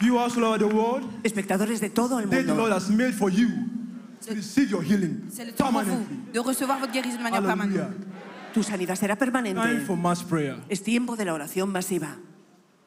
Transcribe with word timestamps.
Viewers 0.00 0.36
all 0.36 0.44
over 0.44 0.58
the 0.58 0.66
world, 0.74 1.04
espectadores 1.24 1.80
de 1.80 1.88
todo 1.88 2.18
el 2.18 2.28
day 2.28 2.42
the 2.42 2.48
Lord 2.48 2.70
mundo, 2.70 2.74
has 2.74 2.90
made 2.90 3.12
for 3.14 3.30
you 3.30 3.48
to 4.26 4.34
receive 4.34 4.70
your 4.70 4.82
healing 4.82 5.22
C'est 5.30 5.44
le 5.46 5.52
temps 5.52 5.70
pour 5.72 5.82
vous 5.82 5.86
permanently. 5.90 6.32
de 6.34 6.40
recevoir 6.40 6.78
votre 6.78 6.92
guérison 6.92 7.16
de 7.16 7.22
manière 7.22 7.38
Hallelujah. 7.42 7.84
permanente. 7.84 8.06
tu 8.52 8.62
sanidad 8.62 8.94
será 8.96 9.16
Time 9.16 9.30
permanente. 9.32 9.86
for 9.86 9.96
mass 9.96 10.22
prayer. 10.22 10.56
Es 10.68 10.82
tiempo 10.82 11.16
de 11.16 11.24
la 11.24 11.32
oración 11.32 11.70
masiva. 11.72 12.08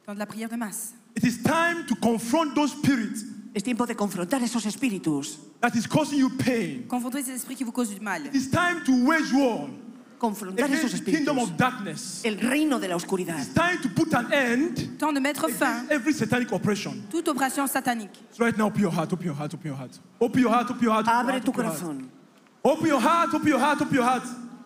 Temps 0.06 0.14
de 0.14 0.20
la 0.20 0.28
prière 0.28 0.50
de 0.50 0.58
masse. 0.58 0.94
It 1.16 1.24
is 1.26 1.42
time 1.42 1.86
to 1.88 1.96
confront 1.96 2.54
those 2.54 2.74
spirits 2.74 3.26
Es 3.56 3.64
tiempo 3.64 3.88
de 3.88 3.96
confrontar 3.96 4.44
esos 4.44 4.64
espíritus, 4.68 5.40
that 5.62 5.74
is 5.76 5.88
causing 5.88 6.20
you 6.20 6.30
pain. 6.38 6.84
Confrontez 6.88 7.24
ces 7.24 7.32
esprits 7.34 7.56
qui 7.56 7.64
vous 7.64 7.72
causent 7.72 7.90
du 7.90 8.00
mal. 8.00 8.24
It 8.28 8.36
is 8.36 8.52
time 8.52 8.84
to 8.86 8.92
wage 9.06 9.34
war 9.34 9.68
confrontar 10.20 10.72
esos 10.72 10.94
espíritus. 10.94 12.22
El 12.24 12.40
reino 12.40 12.80
de 12.80 12.88
la 12.88 12.96
oscuridad. 12.96 13.44
Temps 13.56 15.14
de 15.14 15.20
mettre 15.20 15.48
fin 15.48 15.66
a 15.66 15.90
toute 17.10 17.30
oppression 17.30 17.68
satanique. 17.68 18.20
Abre 21.08 21.42
tu 21.42 21.52
corazón. 21.52 22.12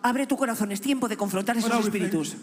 Abre 0.02 0.26
tu 0.26 0.36
corazón. 0.36 0.72
Es 0.72 0.80
tiempo 0.80 1.08
de 1.08 1.16
confrontar 1.16 1.56
esos 1.56 1.72
espíritus. 1.72 2.36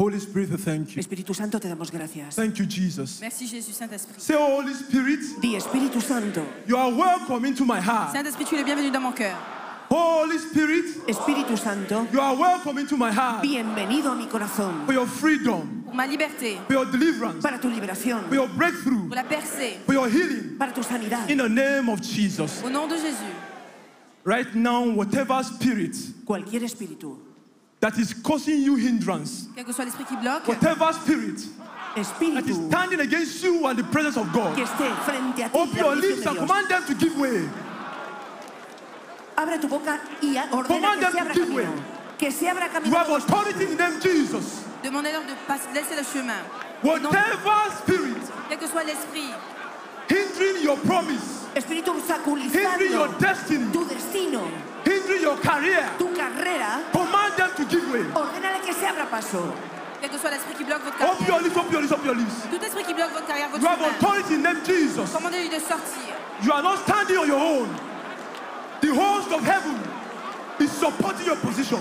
Holy 0.00 0.16
Spirit, 0.18 0.50
thank 0.64 0.90
you. 0.90 1.00
Espíritu 1.00 1.34
Santo, 1.34 1.58
te 1.58 1.68
damos 1.68 1.90
gracias. 1.90 2.36
Thank 2.36 2.54
you, 2.54 2.66
Jesus. 2.66 3.18
Merci 3.20 3.48
Jésus, 3.48 3.74
Saint-Esprit. 3.74 4.20
Say, 4.20 4.36
Holy 4.36 4.72
Spirit. 4.72 5.40
Di 5.40 5.56
Espíritu 5.56 6.00
Santo. 6.00 6.40
You 6.68 6.76
are 6.76 6.94
welcome 6.94 7.44
into 7.44 7.64
my 7.64 7.80
heart. 7.80 8.12
Saint-Esprit, 8.12 8.44
tu 8.44 8.54
es 8.54 8.62
bienvenu 8.62 8.92
dans 8.92 9.02
mon 9.02 9.10
cœur. 9.10 9.36
Holy 9.90 10.36
Spirit, 10.38 10.84
Espíritu 11.08 11.56
Santo, 11.56 12.06
you 12.12 12.20
are 12.20 12.36
welcome 12.36 12.76
into 12.78 12.96
my 12.96 13.10
heart 13.10 13.42
bienvenido 13.42 14.12
a 14.12 14.14
mi 14.14 14.26
corazón. 14.26 14.84
for 14.84 14.92
your 14.92 15.06
freedom, 15.06 15.82
Pour 15.86 15.94
ma 15.94 16.04
liberté, 16.06 16.58
for 16.66 16.74
your 16.74 16.84
deliverance, 16.84 17.42
Para 17.42 17.58
tu 17.58 17.68
liberación, 17.70 18.28
for 18.28 18.34
your 18.34 18.48
breakthrough, 18.48 19.08
pour 19.08 19.16
la 19.16 19.22
percée. 19.24 19.78
for 19.86 19.94
your 19.94 20.08
healing. 20.08 20.56
para 20.58 20.72
tu 20.74 20.82
sanidad. 20.82 21.30
In 21.30 21.38
the 21.38 21.48
name 21.48 21.88
of 21.88 22.02
Jesus. 22.02 22.62
Au 22.62 22.68
nom 22.68 22.86
de 22.86 22.96
Jésus. 22.96 23.32
Right 24.24 24.54
now, 24.54 24.84
whatever 24.90 25.42
spirit 25.42 25.96
Cualquier 26.26 26.60
espíritu, 26.64 27.16
that 27.80 27.96
is 27.98 28.12
causing 28.12 28.60
you 28.60 28.76
hindrance, 28.76 29.48
Quel 29.54 29.64
que 29.64 29.72
soit 29.72 29.86
l'esprit 29.86 30.04
qui 30.04 30.16
bloque, 30.16 30.46
whatever 30.46 30.92
spirit 30.92 31.40
that 31.94 32.46
is 32.46 32.56
standing 32.68 33.00
against 33.00 33.42
you 33.42 33.66
and 33.66 33.78
the 33.78 33.84
presence 33.84 34.18
of 34.18 34.26
que 34.30 34.34
God, 34.34 34.58
esté 34.58 34.94
frente 35.06 35.40
a 35.44 35.48
ti. 35.48 35.58
open 35.58 35.76
your 35.78 35.96
lips 35.96 36.26
and 36.26 36.36
command 36.36 36.68
them 36.68 36.84
to 36.84 36.94
give 36.94 37.18
way. 37.18 37.48
Abre 39.38 39.58
tu 39.60 39.68
boca 39.68 40.00
y 40.20 40.36
a- 40.36 40.48
ordena 40.50 40.66
Command 40.66 40.98
que 40.98 41.04
them 41.06 41.12
se 41.12 41.20
abra 41.20 41.32
to 41.32 41.40
give 41.40 41.46
camino. 41.54 41.70
way. 41.72 41.82
Que 42.18 42.30
se 42.32 42.48
abra 42.48 42.66
You 42.84 42.94
have 42.96 43.06
todo 43.06 43.16
authority 43.18 43.64
in 43.64 43.76
the 43.76 43.82
name 43.88 44.00
Jesus. 44.00 44.64
demandez-leur 44.82 45.22
de 45.22 45.74
laisser 45.74 45.94
le 45.94 46.02
chemin. 46.02 46.42
Au 46.82 46.98
nom 46.98 47.10
de- 47.10 47.16
Whatever 47.16 47.70
spirit 47.78 48.16
Quel 48.48 48.58
que 48.58 48.66
soit 48.66 48.82
l'esprit 48.82 49.30
hindering 50.10 50.62
your 50.64 50.76
promise, 50.78 51.46
Espíritu 51.54 51.92
hindering 51.92 52.92
your 52.92 53.08
destiny, 53.20 53.66
tu 53.72 53.84
destino, 53.84 54.40
hindering 54.84 55.22
your 55.22 55.36
career, 55.40 55.84
tu 55.98 56.06
carrera, 56.16 56.82
command 56.92 57.36
them 57.36 57.50
to 57.56 57.64
give 57.70 57.88
way. 57.92 58.04
ordénale 58.16 58.60
que 58.66 58.72
se 58.72 58.84
abra 58.86 59.06
paso. 59.06 59.52
Quel 60.00 60.10
que 60.10 60.18
soit 60.18 60.30
l'esprit 60.30 60.54
qui 60.54 60.64
bloque 60.64 60.82
votre 60.82 61.12
Open 61.12 61.26
your 61.26 61.40
lips, 61.42 61.56
open 61.56 61.72
your 61.72 61.82
lips, 61.82 61.92
open 61.92 62.06
your 62.06 62.14
lips. 62.16 62.34
Tout 62.50 62.64
esprit 62.64 62.84
qui 62.84 62.94
bloque 62.94 63.12
votre 63.12 63.26
carrière, 63.26 63.48
votre 63.50 63.62
You 63.62 63.68
have 63.68 63.82
authority 63.82 64.34
in 64.34 64.42
the 64.42 64.54
name 64.54 64.60
Jesus. 64.64 65.10
Commandez-lui 65.12 65.48
de 65.48 65.58
sortir. 65.60 66.14
You 66.42 66.52
are 66.52 66.62
not 66.62 66.78
standing 66.86 67.18
on 67.18 67.26
your 67.26 67.38
own. 67.40 67.68
The 68.88 68.94
host 68.94 69.30
of 69.32 69.44
heaven 69.44 69.76
is 70.58 70.72
supporting 70.72 71.26
your 71.26 71.36
position. 71.36 71.78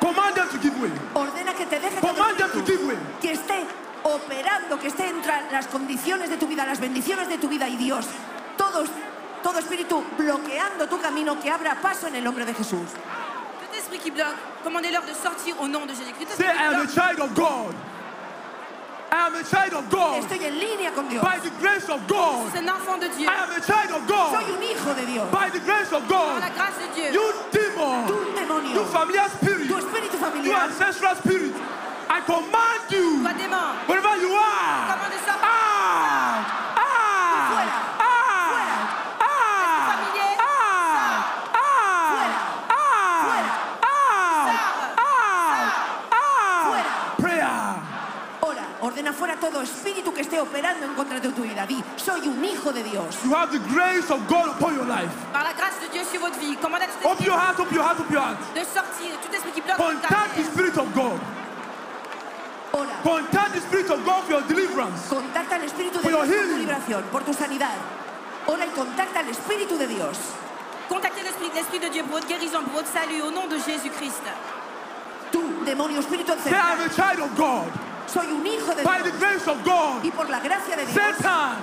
Command 0.00 0.36
them 0.36 0.48
to 0.50 0.58
give 0.58 0.78
way. 0.78 0.90
Ordena 1.14 1.54
que 1.56 1.64
te 1.64 1.80
deje 1.80 1.98
Command 1.98 2.36
them 2.36 2.50
to 2.52 2.62
give 2.62 2.86
way. 2.86 2.98
que 3.22 3.32
esté 3.32 3.64
operando, 4.02 4.78
que 4.78 4.88
esté 4.88 5.08
entre 5.08 5.32
las 5.50 5.66
condiciones 5.66 6.28
de 6.28 6.36
tu 6.36 6.46
vida, 6.46 6.66
las 6.66 6.78
bendiciones 6.78 7.26
de 7.28 7.38
tu 7.38 7.48
vida 7.48 7.66
y 7.70 7.76
Dios. 7.76 8.04
Todos, 8.58 8.90
todo 9.42 9.58
espíritu 9.58 10.04
bloqueando 10.18 10.86
tu 10.88 11.00
camino, 11.00 11.40
que 11.40 11.50
abra 11.50 11.74
paso 11.80 12.06
en 12.08 12.16
el 12.16 12.24
nombre 12.24 12.44
de 12.44 12.52
Jesús. 12.52 12.90
Tout 12.92 13.74
esprit 13.74 13.98
qui 13.98 14.10
bloque, 14.10 14.36
commandez-leur 14.62 15.06
de 15.06 15.14
sortir 15.14 15.58
au 15.58 15.66
nom 15.66 15.86
de 15.86 15.94
Jésus-Christ. 15.94 16.36
Say, 16.36 16.44
I 16.44 16.66
am 16.66 16.82
a 16.82 16.86
child 16.86 17.20
of 17.20 17.34
God. 17.34 17.74
I 19.14 19.26
am 19.28 19.34
a 19.36 19.44
child 19.44 19.72
of 19.74 19.88
God. 19.90 20.24
Estoy 20.24 20.44
en 20.44 20.58
línea 20.58 20.90
con 20.92 21.08
Dios. 21.08 21.22
By 21.22 21.38
the 21.38 21.50
grace 21.60 21.88
of 21.88 22.00
God. 22.08 22.50
c'est 22.52 22.58
un 22.58 22.68
enfant 22.68 22.98
de 22.98 23.08
Dieu. 23.14 23.28
I 23.30 23.34
am 23.46 23.50
a 23.54 23.60
child 23.60 23.90
of 23.94 24.06
God. 24.08 24.34
Soy 24.34 24.44
un 24.54 24.62
hijo 24.62 24.92
de 24.94 25.06
Dios. 25.06 25.30
By 25.30 25.50
the 25.50 25.60
grace 25.60 25.92
of 25.92 26.02
Par 26.08 26.40
la 26.40 26.48
God. 26.48 26.54
grâce 26.58 26.78
de 26.82 26.88
Dieu. 26.94 27.12
You 27.14 27.32
demon. 27.52 28.06
Tu 28.08 28.12
You 28.14 28.34
demonio, 28.34 28.84
familiar 28.90 29.28
spirit. 29.30 29.68
tu 29.68 29.76
espíritu 29.78 30.14
You 30.18 30.18
familiar, 30.26 30.56
ancestral 30.66 31.14
spirit. 31.16 31.54
I 32.10 32.20
command 32.26 32.82
you. 32.90 33.22
Toi, 33.22 33.32
démon, 33.38 33.86
Wherever 33.86 34.16
you 34.20 34.34
are. 34.34 34.90
commande 34.90 35.14
de 35.14 35.18
sortir. 35.22 35.46
Out! 35.46 36.46
Out! 36.50 36.63
Fuera 49.14 49.36
todo 49.36 49.62
espíritu 49.62 50.12
que 50.12 50.20
esté 50.22 50.40
operando 50.40 50.84
en 50.84 50.94
contra 50.94 51.18
de 51.20 51.28
tu 51.30 51.42
vida. 51.42 51.64
Di, 51.66 51.82
soy 51.96 52.28
un 52.28 52.44
hijo 52.44 52.72
de 52.72 52.82
Dios. 52.82 53.16
You 53.24 53.34
have 53.34 53.50
the 53.50 53.62
grace 53.72 54.10
of 54.10 54.20
God 54.28 54.50
upon 54.56 54.74
your 54.74 54.84
life. 54.86 55.10
Par 55.32 55.44
la 55.44 55.52
grâce 55.54 55.80
de 55.80 55.88
Dieu 55.92 56.02
sur 56.04 56.20
votre 56.20 56.38
vie, 56.38 56.56
commandez 56.56 56.84
à 56.84 56.88
tout 56.88 57.08
Open 57.08 57.12
esprit 57.12 57.26
your 57.26 57.38
heart, 57.38 57.58
open 57.60 57.74
your 57.74 57.84
heart, 57.84 58.00
open 58.00 58.12
your 58.12 58.22
heart. 58.22 58.38
de 58.54 58.64
sortir. 58.64 59.10
Tout 59.22 59.32
esprit 59.34 59.52
qui 59.52 59.60
bloque 59.62 59.78
votre 59.78 60.00
Contact 60.00 60.34
the. 60.36 60.44
Spirit 60.44 60.76
of 60.78 60.94
God. 60.94 61.20
Ora, 62.72 62.90
Contact 63.02 63.52
the 63.54 63.60
Spirit 63.60 63.90
of 63.90 64.04
God 64.04 64.24
for 64.24 64.32
your 64.32 64.42
deliverance. 64.42 65.08
contacta 65.08 65.54
al 65.56 65.62
espíritu 65.64 66.00
de 66.00 66.08
Dios 66.08 66.26
por 66.26 66.26
tu 66.26 66.56
liberación, 66.58 67.02
por 67.12 67.22
tu 67.22 67.32
sanidad. 67.32 67.76
Ora 68.46 68.66
y 68.66 68.70
contacta 68.70 69.20
al 69.20 69.28
espíritu 69.28 69.78
de 69.78 69.86
Dios. 69.86 70.18
Contactez 70.88 71.22
l'esprit 71.22 71.50
l'esprit 71.54 71.78
de 71.78 71.88
Dieu 71.88 72.02
pour 72.02 72.16
votre 72.18 72.26
guérison, 72.28 72.62
pour 72.64 72.74
votre 72.74 72.92
salut, 72.92 73.22
au 73.22 73.30
nom 73.30 73.46
de 73.46 73.56
Jésus-Christ. 73.58 74.22
Tú, 75.32 75.40
demonio, 75.64 76.00
espíritu 76.00 76.32
Say, 76.42 76.52
I'm 76.52 76.80
a 76.80 76.88
child 76.90 77.20
of 77.20 77.34
God. 77.36 77.70
Soy 78.06 78.26
un 78.26 78.46
hijo 78.46 78.74
de 78.74 78.82
By 78.82 79.02
Dios. 79.02 79.12
the 79.12 79.18
grace 79.18 79.48
of 79.50 79.64
God. 79.64 80.04
Y 80.04 80.10
por 80.10 80.28
la 80.28 80.40
gracia 80.40 80.76
de 80.76 80.86
Dios. 80.86 80.94
Satan. 80.94 81.56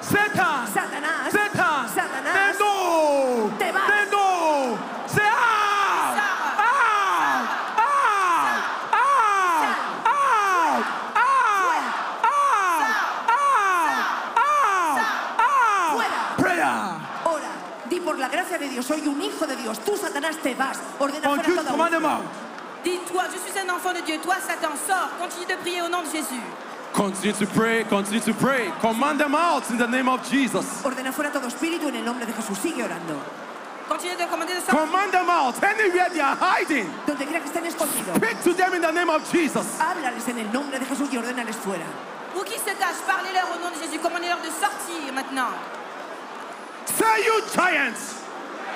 Satan. 0.00 0.66
Satanás. 0.72 1.32
Satan. 1.32 1.88
Satanás. 1.88 2.34
Te 2.34 2.58
no. 2.62 3.50
Te 3.58 3.72
vas. 3.72 3.86
Te 3.86 4.06
no. 4.10 4.76
Se 5.06 5.22
out. 5.22 6.18
Out. 6.58 7.48
Out. 7.78 8.58
Out. 8.92 9.26
Out. 11.14 11.46
Out. 13.30 14.04
Out. 14.36 15.02
Out. 15.38 16.36
Prayer. 16.36 16.64
Ora. 17.24 17.50
Di 17.88 18.00
por 18.00 18.18
la 18.18 18.28
gracia 18.28 18.58
de 18.58 18.68
Dios. 18.68 18.84
Soy 18.86 19.06
un 19.06 19.20
hijo 19.22 19.46
de 19.46 19.56
Dios. 19.56 19.78
Tú, 19.80 19.96
Satanás, 19.96 20.36
te 20.42 20.54
vas. 20.54 20.78
Ordena 20.98 21.28
fuera 21.30 21.42
toda. 21.42 21.70
Command 21.70 21.94
out. 22.04 22.45
Dis-toi, 22.86 23.24
je 23.34 23.38
suis 23.42 23.58
un 23.58 23.68
enfant 23.74 23.92
de 23.92 24.00
Dieu. 24.06 24.16
Toi, 24.22 24.36
Satan, 24.38 24.70
sors. 24.86 25.10
Continue 25.18 25.46
de 25.46 25.56
prier 25.56 25.82
au 25.82 25.88
nom 25.88 26.02
de 26.02 26.06
Jésus. 26.06 26.40
Continue 26.92 27.32
to 27.32 27.44
pray, 27.46 27.84
continue 27.84 28.20
to 28.20 28.32
pray. 28.32 28.70
Command 28.80 29.18
them 29.18 29.34
out 29.34 29.68
in 29.70 29.76
the 29.76 29.88
name 29.88 30.08
of 30.08 30.22
Jesus. 30.30 30.64
Ordena 30.84 31.10
fuera 31.10 31.32
todo 31.32 31.48
espíritu 31.48 31.88
en 31.88 31.96
el 31.96 32.04
nombre 32.04 32.24
de 32.24 32.32
Jesús. 32.32 32.56
Sigue 32.62 32.84
orando. 32.84 33.18
Continue 33.88 34.16
de 34.16 34.26
commander 34.28 34.54
de 34.54 34.60
sortir. 34.60 34.78
Command 34.78 35.10
them 35.10 35.28
out 35.28 35.54
anywhere 35.64 36.08
they 36.10 36.20
are 36.20 36.36
hiding. 36.36 36.86
Donde 37.08 37.26
quiera 37.26 37.40
que 37.40 37.48
estén 37.48 37.66
escondidos, 37.66 38.16
Speak 38.16 38.40
to 38.44 38.54
them 38.54 38.74
in 38.74 38.82
the 38.82 38.92
name 38.92 39.10
of 39.10 39.20
Jesus. 39.32 39.66
háblales 39.80 40.28
en 40.28 40.38
el 40.38 40.52
nombre 40.52 40.78
de 40.78 40.86
Jesús 40.86 41.08
y 41.12 41.16
ordénales 41.18 41.56
fuera. 41.56 41.84
Ou 42.36 42.44
qui 42.44 42.54
se 42.54 42.70
cache, 42.78 43.02
parlez-leur 43.04 43.50
au 43.50 43.58
nom 43.64 43.70
de 43.74 43.82
Jésus. 43.82 43.98
Commandez-leur 43.98 44.38
de 44.38 44.50
sortir 44.62 45.12
maintenant. 45.12 45.50
Say, 46.86 47.24
you 47.26 47.42
giants, 47.52 48.22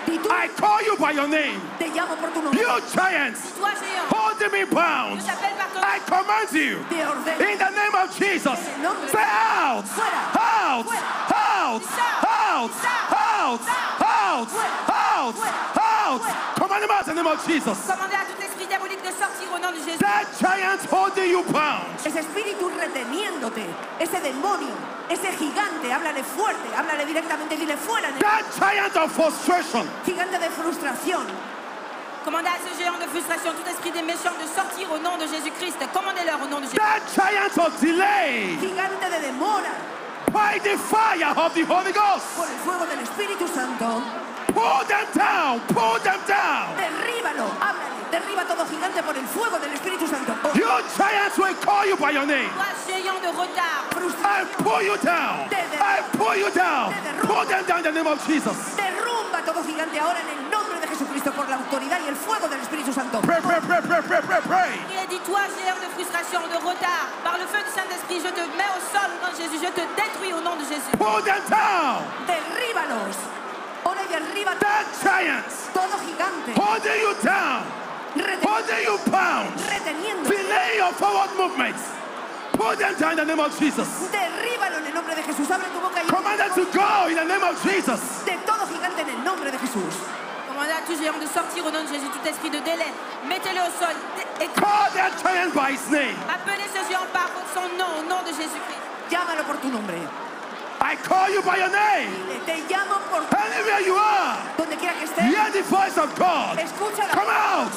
I 0.08 0.48
call 0.56 0.82
you 0.82 0.96
by 0.96 1.12
your 1.12 1.28
name. 1.28 1.60
te 1.78 1.88
llamo 1.88 2.16
por 2.16 2.30
tu 2.30 2.42
nombre. 2.42 2.58
You 2.58 2.80
giants, 2.92 3.52
holding 4.10 4.52
me 4.52 4.64
bound. 4.64 5.20
je 5.20 5.26
t'appelle 5.26 5.56
par 5.56 5.68
ton 5.72 5.80
I 5.82 5.98
command 6.06 6.52
you. 6.52 6.78
In 7.40 7.58
the 7.58 7.70
name 7.70 7.94
of 7.94 8.08
Jesus. 8.16 8.58
Say 9.10 9.18
out, 9.20 9.84
out, 10.36 10.86
out, 10.86 10.86
out, 11.30 11.82
out, 12.22 13.60
out, 14.00 14.48
out, 14.80 15.36
out. 15.78 16.22
Command 16.56 16.82
them 16.82 16.90
out 16.90 17.08
in 17.08 17.14
the 17.16 17.22
name 17.22 17.32
of 17.32 17.46
Jesus. 17.46 17.78
De 19.10 19.16
sortir 19.18 19.48
au 19.52 19.58
nom 19.58 19.72
de 19.72 19.78
Jésus. 19.82 19.98
That 19.98 20.26
giant 20.38 20.86
holding 20.88 21.30
you 21.30 21.42
bound. 21.50 21.98
Ese 22.06 22.20
espíritu 22.20 22.70
reteniéndote, 22.70 23.66
ese 23.98 24.20
demonio, 24.20 24.70
ese 25.08 25.32
gigante, 25.36 25.92
háblale 25.92 26.22
fuerte, 26.22 26.68
háblale 26.76 27.04
directamente, 27.06 27.56
dile 27.56 27.76
fuera, 27.76 28.08
That 28.20 28.44
giant 28.56 28.96
of 28.96 29.10
frustration. 29.12 29.84
gigante 30.06 30.38
de 30.38 30.48
frustración, 30.50 31.26
Commandez 32.24 32.50
à 32.50 32.58
ce 32.62 32.76
géant 32.78 32.98
de 33.00 33.08
frustration, 33.08 33.50
tout 33.54 33.68
esprit 33.68 33.90
des 33.90 34.02
méchants 34.02 34.36
de 34.38 34.46
sortir 34.46 34.86
au 34.92 34.98
nom 34.98 35.16
de 35.18 35.26
Jésus-Christ? 35.26 35.78
Commandez-leur 35.92 36.38
au 36.42 36.46
nom 36.46 36.60
de 36.60 36.66
Jésus? 36.66 36.76
That 36.76 37.00
giant 37.12 37.58
of 37.66 37.80
delay. 37.80 38.56
gigante 38.60 39.10
de 39.10 39.26
demora, 39.26 39.74
By 40.30 40.60
the 40.62 40.78
fire 40.78 41.34
of 41.36 41.52
the 41.54 41.64
Holy 41.64 41.90
Ghost. 41.92 42.26
por 42.36 42.46
el 42.46 42.58
fuego 42.62 42.86
del 42.86 43.00
Espíritu 43.00 43.48
Santo, 43.48 44.02
Pull 44.54 44.84
them 44.88 45.06
down, 45.14 45.60
pull 45.74 45.98
them 46.02 46.19
todo 49.00 49.06
por 49.06 49.16
el 49.16 49.26
fuego 49.26 49.58
del 49.58 49.72
Espíritu 49.72 50.06
Santo. 50.06 50.34
Oh, 50.44 50.52
You 50.54 50.66
giants 50.96 51.38
will 51.38 51.54
call 51.64 51.86
you 51.86 51.96
by 51.96 52.10
your 52.12 52.26
name. 52.26 52.50
De 52.86 53.30
retard, 53.32 53.86
I 54.24 54.44
pull 54.62 54.82
you 54.82 54.96
down. 54.98 55.48
I 55.80 56.02
pull 56.16 56.36
you 56.36 56.50
down. 56.50 56.92
Te. 56.92 57.26
Pull 57.26 57.44
them 57.46 57.64
down 57.66 57.78
in 57.78 57.84
the 57.84 57.92
name 57.92 58.06
of 58.06 58.18
Jesus. 58.26 58.56
Derrumba 58.76 59.42
todo 59.44 59.62
gigante 59.62 59.98
ahora 60.00 60.20
en 60.20 60.28
el 60.38 60.50
nombre 60.50 60.80
de 60.80 60.86
Jesucristo 60.88 61.32
por 61.32 61.48
la 61.48 61.56
autoridad 61.56 62.00
y 62.04 62.08
el 62.08 62.16
fuego 62.16 62.48
del 62.48 62.60
Espíritu 62.60 62.92
Santo. 62.92 63.20
Pray, 63.22 63.40
pray, 63.40 63.60
pray, 63.60 63.80
pray, 63.82 64.02
pray, 64.02 64.20
pray, 64.22 64.40
pray. 64.42 64.70
Et 65.02 65.06
dis-toi, 65.08 65.40
géant 65.56 65.76
de 65.80 65.88
frustration, 65.94 66.40
de 66.48 66.56
retard, 66.56 67.08
par 67.24 67.38
le 67.38 67.46
feu 67.46 67.58
du 67.64 67.70
Saint-Esprit, 67.72 68.20
je 68.20 68.30
te 68.32 68.40
mets 68.56 68.70
au 68.76 68.80
sol 68.92 69.08
au 69.16 69.26
nom 69.26 69.32
de 69.32 69.36
Jésus, 69.36 69.58
je 69.64 69.70
te 69.72 69.84
détruis 69.96 70.32
au 70.32 70.40
nom 70.40 70.56
de 70.56 70.64
Jésus. 70.64 70.90
Pull 70.98 71.22
them 71.24 71.42
down. 71.48 72.04
Derríbalos. 72.26 73.16
Ora 73.84 74.00
y 74.04 74.08
derriba 74.12 74.52
That 74.60 74.84
giants 75.02 75.70
todo 75.72 75.96
gigante. 76.04 76.52
holding 76.54 77.00
you 77.00 77.14
down, 77.24 77.64
Rete- 77.64 77.89
holding 78.18 78.82
you 78.84 78.98
bound, 79.10 79.54
reteniendo. 79.60 80.28
delay 80.28 80.76
your 80.76 80.92
forward 80.92 81.30
movements. 81.36 81.82
Pull 82.52 82.76
them 82.76 82.94
down 82.98 83.12
in 83.12 83.16
the 83.18 83.24
name 83.24 83.40
of 83.40 83.56
Jesus. 83.58 83.88
Derríbalo 84.10 84.78
en 84.78 84.86
el 84.86 84.94
nombre 84.94 85.14
de 85.14 85.22
Jesús. 85.22 85.48
Abre 85.50 85.68
tu 85.72 85.80
boca 85.80 86.02
y 86.02 86.06
Command 86.06 86.38
them 86.40 86.52
to 86.54 86.64
go 86.76 87.06
in 87.08 87.14
the 87.16 87.24
name 87.24 87.42
of 87.44 87.56
Jesus. 87.62 88.00
de 88.26 88.36
todo 88.44 88.66
gigante 88.66 89.00
en 89.02 89.08
el 89.08 89.24
nombre 89.24 89.50
de 89.50 89.58
Jesús. 89.58 89.94
Commandez 90.48 90.72
à 90.72 90.82
tout 90.84 90.96
géant 90.98 91.16
de 91.18 91.26
sortir 91.26 91.64
au 91.64 91.70
nom 91.70 91.82
de 91.84 91.88
Jésus, 91.88 92.08
tout 92.10 92.28
esprit 92.28 92.50
de 92.50 92.58
délai. 92.58 92.90
Mettez-le 93.28 93.60
au 93.60 93.70
sol. 93.78 93.94
Et 94.40 94.48
Call 94.58 94.90
that 94.94 95.12
giant 95.22 95.54
by 95.54 95.72
his 95.72 95.88
name. 95.90 96.16
appelez 96.28 96.66
ce 96.74 96.82
géant 96.90 97.06
par 97.12 97.30
son 97.54 97.62
nom, 97.78 98.00
au 98.00 98.02
nom 98.10 98.20
de 98.26 98.34
Jésus-Christ. 98.34 98.82
Llámalo 99.10 99.44
por 99.44 99.56
tu 99.60 99.68
nombre. 99.68 99.94
I 100.82 100.96
call 101.06 101.30
you 101.30 101.40
by 101.42 101.56
your 101.58 101.70
name. 101.70 102.10
Te 102.46 102.56
llamo 102.68 102.98
por 103.10 103.22
Anywhere 103.38 103.80
you 103.86 103.94
are, 103.96 104.36
donde 104.58 104.76
quiera 104.76 104.94
que 104.94 105.04
estés. 105.06 105.24
hear 105.24 105.50
the 105.52 105.62
voice 105.62 105.96
of 105.96 106.12
God. 106.18 106.58
Escucha 106.58 107.06
la 107.06 107.14
Come 107.14 107.30
out! 107.30 107.72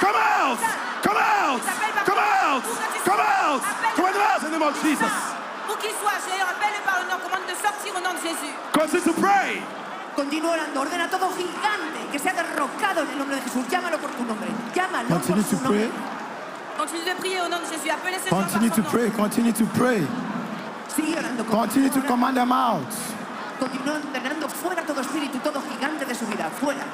Come 0.00 0.16
out! 0.16 0.58
Come 1.02 1.16
out! 1.16 1.62
Come 2.04 2.18
out! 2.18 2.62
Come 3.04 3.20
out! 3.20 3.62
Come 3.94 4.06
out 4.06 4.42
in 4.42 4.50
the 4.50 4.58
name 4.58 4.62
of 4.68 4.74
Jesus. 4.82 5.12
Où 5.70 5.74
qu'il 5.80 5.90
soit, 6.00 6.18
géant, 6.26 6.46
appelle-le 6.50 6.82
par 6.84 6.98
le 7.02 7.10
nom, 7.10 7.18
commande 7.22 7.46
de 7.46 7.54
sortir 7.54 7.92
au 7.94 8.00
nom 8.02 8.14
de 8.14 8.20
Jésus. 8.22 8.52
Continue 8.72 9.02
to 9.02 9.12
pray. 9.20 9.62
Continúa 10.14 10.52
orando. 10.52 10.80
Ordena 10.80 11.04
a 11.04 11.08
todo 11.08 11.28
gigante 11.36 12.00
que 12.10 12.18
sea 12.18 12.32
derrocado 12.32 13.02
en 13.02 13.10
el 13.10 13.18
nombre 13.18 13.36
de 13.36 13.42
Jesús. 13.42 13.66
Llámalo 13.68 13.98
por 13.98 14.10
tu 14.10 14.24
nombre. 14.24 14.48
Llámalo 14.74 15.08
Continue 15.08 15.42
por 15.42 15.50
to 15.50 15.56
tu 15.56 15.62
nombre. 15.62 15.88
pray. 15.88 15.90
Continue 16.78 17.04
de 17.04 17.14
prier 17.16 17.40
au 17.40 17.48
nom 17.48 17.58
de 17.60 17.66
Jésus. 17.66 17.90
Appelez 17.90 18.18
ce 18.18 18.28
géant 18.30 18.36
Continue 18.42 18.68
par 18.70 18.76
to 18.76 18.82
son 18.82 18.88
nom. 18.88 18.90
pray. 18.92 19.10
Continue 19.10 19.52
to 19.52 19.64
pray. 19.76 20.06
Sigue 20.94 21.16
orando. 21.18 21.44
Continue 21.44 21.88
to 21.90 22.00
Continúa 22.00 22.08
command 22.08 22.36
them 22.36 22.52
out. 22.52 22.86
Continúa 23.58 23.94
ordenando 23.96 24.48
fuera 24.48 24.82
todo 24.82 25.00
espíritu, 25.00 25.38
todo 25.40 25.60
gigante 25.62 26.04
de 26.04 26.14
su 26.14 26.26
vida. 26.26 26.48
Fuera. 26.60 26.84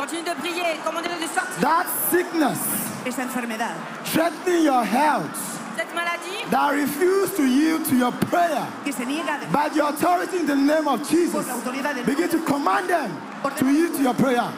Continue 0.00 0.24
de 0.24 0.34
prier. 0.40 0.80
Commandez-le 0.82 1.20
de 1.20 1.28
sortir. 1.28 1.60
That 1.60 1.84
sickness 2.10 2.58
Esa 3.04 3.22
enfermedad 3.22 3.76
threatening 4.06 4.64
your 4.64 4.82
health 4.82 5.36
Cette 5.76 5.94
maladie 5.94 6.48
that 6.50 6.72
refuse 6.72 7.30
to 7.36 7.44
yield 7.44 7.84
to 7.84 7.94
your 7.94 8.12
prayer 8.32 8.66
que 8.82 8.92
se 8.92 9.04
niega 9.04 9.38
de 9.38 9.46
by 9.52 9.68
the 9.68 9.84
authority 9.86 10.38
in 10.38 10.46
the 10.46 10.56
name 10.56 10.88
of 10.88 11.06
Jesus. 11.06 11.46
la 11.46 11.52
autoridad 11.52 11.94
del 11.94 12.04
Begin 12.04 12.30
to 12.30 12.38
command 12.44 12.88
them 12.88 13.10
to 13.58 13.66
yield 13.66 13.94
to 13.94 14.02
your 14.02 14.14
prayer. 14.14 14.48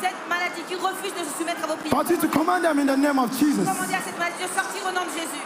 Cette 0.00 0.18
maladie 0.28 0.62
qui 0.66 0.74
refuse 0.74 1.14
de 1.14 1.24
se 1.24 1.38
soumettre 1.38 1.62
à 1.62 1.68
vos 1.68 1.76
prières. 1.76 1.94
Continue 1.94 2.20
to 2.20 2.28
command 2.28 2.64
them 2.64 2.80
in 2.80 2.86
the 2.86 2.96
name 2.96 3.18
of 3.20 3.30
Jesus. 3.38 3.64
Commandez 3.64 3.94
à 3.94 4.02
cette 4.04 4.18
maladie 4.18 4.42
de 4.42 4.48
sortir 4.48 4.82
au 4.88 4.92
nom 4.92 5.06
de 5.06 5.14
Jésus. 5.14 5.44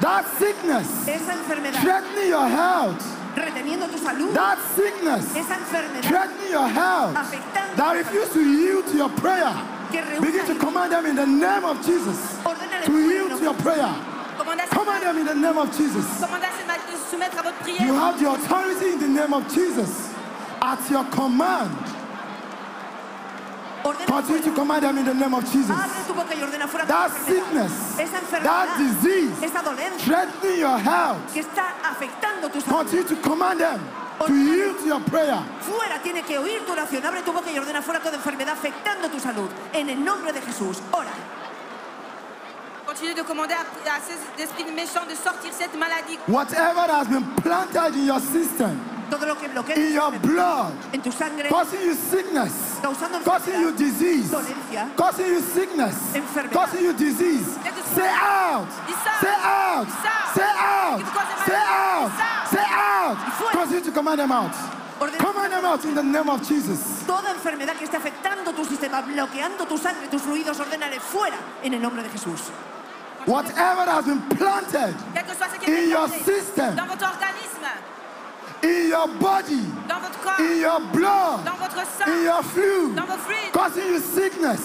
That 0.00 0.24
sickness 0.38 0.86
esa 1.08 1.34
enfermedad 1.34 1.82
threatening 1.82 2.28
your 2.28 2.46
health. 2.46 3.02
Reteniendo 3.42 3.88
tu 3.90 3.98
salud. 3.98 4.32
That 4.34 4.58
sickness 4.76 5.34
Esa 5.36 5.54
enfermedad 5.54 6.02
threatening 6.02 6.50
your 6.50 6.68
health 6.68 7.16
afectando 7.16 7.76
that 7.76 7.96
refuse 7.96 8.28
to 8.32 8.40
yield 8.40 8.86
to 8.86 8.96
your 8.96 9.10
prayer. 9.10 9.52
Begin 10.20 10.44
to 10.46 10.54
command 10.56 10.92
them 10.92 11.06
in 11.06 11.16
the 11.16 11.26
name 11.26 11.64
of 11.64 11.84
Jesus 11.84 12.38
to 12.84 12.92
yield 12.92 13.38
to 13.38 13.44
your 13.44 13.54
prayer. 13.54 13.94
Commandez 14.36 14.62
à 14.62 14.66
cette 14.66 14.78
Command 14.78 15.02
them 15.02 15.18
in 15.18 15.26
the 15.26 15.34
name 15.34 15.58
of 15.58 15.70
Jesus. 15.76 16.04
Commandez 16.20 16.46
à 16.46 16.52
cette 16.56 16.66
maladie 16.66 16.92
de 16.92 16.98
se 16.98 17.10
soumettre 17.10 17.38
à 17.38 17.42
votre 17.42 17.58
prière. 17.58 17.80
You 17.80 17.94
have 17.94 18.18
the 18.18 18.28
authority 18.28 18.92
in 18.94 18.98
the 18.98 19.08
name 19.08 19.32
of 19.32 19.46
Jesus. 19.54 20.10
At 20.60 20.78
your 20.90 21.04
command, 21.10 21.70
continue 24.06 24.42
to 24.42 24.50
command 24.54 24.82
them 24.82 24.98
in 24.98 25.04
the 25.04 25.14
name 25.14 25.34
of 25.34 25.44
Jesus. 25.52 25.70
Abre 25.70 26.02
tu 26.06 26.14
boca 26.14 26.34
y 26.34 26.42
ordena 26.42 26.66
fuera 26.66 26.86
That 26.86 27.10
sickness, 27.26 27.98
esa 27.98 28.13
that 28.44 28.78
enfermedad, 28.78 29.02
disease, 29.02 29.42
esa 29.42 29.62
dolencia 29.62 30.04
threatening 30.04 30.60
your 30.60 30.78
health, 30.78 31.32
que 31.32 31.40
está 31.40 31.74
afectando 31.82 32.50
tu 32.50 32.60
salud. 32.60 32.84
continue 32.84 33.04
to 33.04 33.16
command 33.16 33.60
them 33.60 33.80
to 34.26 34.32
yield 34.32 34.78
to 34.78 34.86
your 34.86 35.00
prayer. 35.00 35.42
Fuera 35.60 36.00
tiene 36.02 36.22
que 36.22 36.38
oír 36.38 36.64
tu 36.64 36.72
oración. 36.72 37.04
Abre 37.04 37.22
tu 37.22 37.32
boca 37.32 37.50
y 37.50 37.58
ordena 37.58 37.82
fuera 37.82 38.00
toda 38.00 38.16
enfermedad 38.16 38.54
afectando 38.54 39.08
tu 39.08 39.18
salud. 39.18 39.48
En 39.72 39.88
el 39.88 40.02
nombre 40.04 40.32
de 40.32 40.40
Jesús. 40.40 40.78
Ora. 40.92 41.10
Continuez 42.86 43.14
de 43.14 43.22
commander 43.24 43.54
à, 43.54 43.96
à 43.96 44.00
ces 44.00 44.42
esprits 44.42 44.70
méchants 44.70 45.06
de 45.08 45.14
sortir 45.16 45.52
cette 45.52 45.74
maladie. 45.76 46.18
Whatever 46.28 46.86
has 46.90 47.08
been 47.08 47.24
planted 47.42 47.96
in 47.96 48.06
your 48.06 48.20
system, 48.20 48.78
Todo 49.14 49.26
lo 49.26 49.38
que 49.38 49.46
bloquea 49.46 49.76
in 49.76 49.92
your 49.92 50.10
blood, 50.18 50.72
en 50.92 51.00
tu 51.00 51.12
sangre, 51.12 51.48
causing 51.48 51.80
you 51.82 51.94
sickness, 51.94 52.80
causando 52.82 53.20
causing 53.22 53.60
you 53.60 53.70
disease, 53.70 54.28
dolencia, 54.28 54.90
causing 54.96 55.26
you 55.26 55.40
sickness, 55.40 55.94
Enfermedad. 56.16 56.52
causing 56.52 56.82
you 56.82 56.92
disease. 56.92 57.46
Say 57.94 58.08
out, 58.10 58.66
say 59.20 59.36
out, 59.38 59.86
say 60.34 60.42
out, 60.42 61.00
say 61.46 61.54
out, 61.54 62.10
say 62.50 62.64
out. 62.66 63.52
Continue 63.52 63.84
to 63.84 63.92
command 63.92 64.18
them 64.18 64.32
out. 64.32 64.50
Command 64.98 65.52
them 65.52 65.64
out 65.64 65.84
in 65.84 65.94
the 65.94 66.02
name 66.02 66.28
of 66.28 66.42
Jesus. 66.48 67.04
toda 67.06 67.30
enfermedad 67.30 67.76
que 67.76 67.84
esté 67.84 67.96
afectando 67.98 68.52
tu 68.52 68.64
sistema, 68.64 69.00
bloqueando 69.00 69.64
tu 69.68 69.78
sangre, 69.78 70.08
tus 70.10 70.22
fluidos, 70.22 70.58
ordénale 70.58 70.98
fuera 70.98 71.36
en 71.62 71.72
el 71.72 71.80
nombre 71.80 72.02
de 72.02 72.08
Jesús. 72.08 72.50
Whatever 73.26 73.88
has 73.88 74.06
been 74.06 74.20
planted 74.36 74.92
Quel 75.14 75.24
que 75.24 75.34
soit 75.36 75.48
ce 75.54 75.58
qui 75.60 75.70
in 75.70 75.88
your 75.88 76.08
system, 76.08 76.74
dans 76.74 76.86
votre 76.86 77.06
organisme, 77.08 77.53
in 78.64 78.88
your 78.88 79.08
body, 79.20 79.60
dans 79.88 80.00
votre 80.00 80.20
corps, 80.20 80.40
in 80.40 80.60
your 80.60 80.80
blood, 80.92 81.44
dans 81.44 81.56
votre 81.58 81.78
in 82.06 82.22
your 82.24 82.42
fluid, 82.42 82.94
dans 82.96 83.06
vos 83.06 83.18
fluides, 83.18 83.52
causing 83.52 83.86
you 83.86 84.00
sickness, 84.00 84.60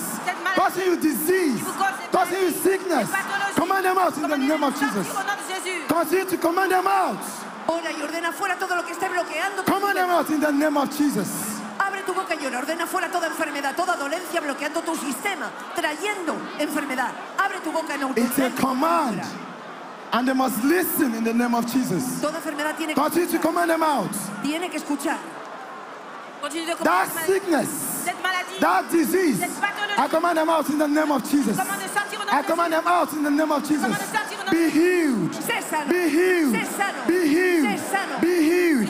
causing 0.56 0.86
you 0.86 0.96
disease, 0.98 1.62
cause 1.78 1.94
causing 2.12 2.42
you 2.42 2.52
sickness. 2.52 3.10
Command 3.56 3.84
them 3.86 3.98
out 3.98 4.16
in 4.18 4.28
the 4.30 4.38
name 4.38 4.64
of 4.64 4.74
Jesus. 4.80 5.08
Au 5.12 5.24
nom 5.24 5.36
de 5.36 5.54
Jésus. 5.54 5.88
Continue 5.88 6.26
to 6.26 6.38
command 6.38 6.72
them 6.72 6.88
out. 6.88 7.20
Ora 7.68 7.92
y 7.92 8.02
ordena 8.02 8.32
fuera 8.32 8.56
todo 8.58 8.76
lo 8.76 8.84
que 8.84 8.94
esté 8.94 9.08
bloqueando 9.10 9.64
Command 9.66 9.96
them 9.96 10.08
sistema. 10.10 10.18
out 10.18 10.30
in 10.30 10.40
the 10.40 10.52
name 10.52 10.78
of 10.78 10.90
Jesus. 10.98 11.28
Abre 11.78 12.02
tu 12.06 12.14
boca 12.14 12.34
y 12.36 12.46
ora. 12.46 12.60
Ordena 12.60 12.88
fuera 12.88 13.10
toda 13.12 13.28
enfermedad, 13.28 13.76
toda 13.76 13.96
dolencia 13.96 14.42
bloqueando 14.42 14.82
tu 14.82 14.96
sistema, 14.96 15.52
trayendo 15.76 16.36
enfermedad. 16.58 17.12
Abre 17.38 17.60
tu 17.64 17.72
boca 17.72 17.94
en 17.94 18.02
It's 18.18 18.40
a 18.40 18.46
autoridad. 18.48 18.60
command. 18.60 19.22
And 20.12 20.28
they 20.28 20.34
must 20.34 20.64
listen 20.64 21.14
in 21.14 21.24
the 21.24 21.34
name 21.34 21.54
of 21.54 21.72
Jesus. 21.72 22.20
Toda 22.22 22.38
enfermedad 22.40 22.76
tiene 22.78 22.94
que, 22.94 22.96
Continue 22.96 23.28
to 23.28 23.40
command 23.40 23.70
them 23.70 23.84
out. 23.84 24.10
tiene 24.44 24.70
que 24.70 24.78
escuchar. 24.80 25.18
Continue 26.42 26.66
de 26.66 26.76
That 26.84 27.08
cette 27.08 27.16
maladie. 27.16 27.34
sickness, 27.34 27.70
Cette 28.06 28.22
maladie. 28.24 28.60
that 28.60 28.90
disease, 28.92 29.42
I 29.98 30.08
command 30.08 30.38
them 30.38 30.50
out 30.50 30.68
in 30.70 30.78
the 30.80 30.88
name 30.88 31.12
of 31.12 31.30
Jesus. 31.30 31.56
Commande 31.58 31.82
de 31.84 31.90
sortir 31.90 32.20
au 32.20 32.26
nom 32.26 32.34
I 32.34 32.42
de 32.42 32.48
command 32.48 32.74
them 32.74 32.88
out 32.88 33.14
in 33.14 33.24
the 33.24 33.30
name 33.32 33.52
of 33.52 33.62
Jesus. 33.68 33.84
Commande 33.84 34.00
de 34.00 34.18
sortir 34.18 34.38
au 34.40 34.44
nom 34.46 34.52
de 34.52 34.58
Be 34.58 34.70
healed. 34.70 35.34
Sé. 35.34 35.60
Be 35.90 36.10
healed. 36.10 36.56
Sé 36.56 36.66
sano. 36.78 37.06
Be 37.08 37.28
healed. 37.28 37.64
Be 37.64 37.78
healed. 37.78 38.22
Be 38.22 38.44
healed. 38.50 38.90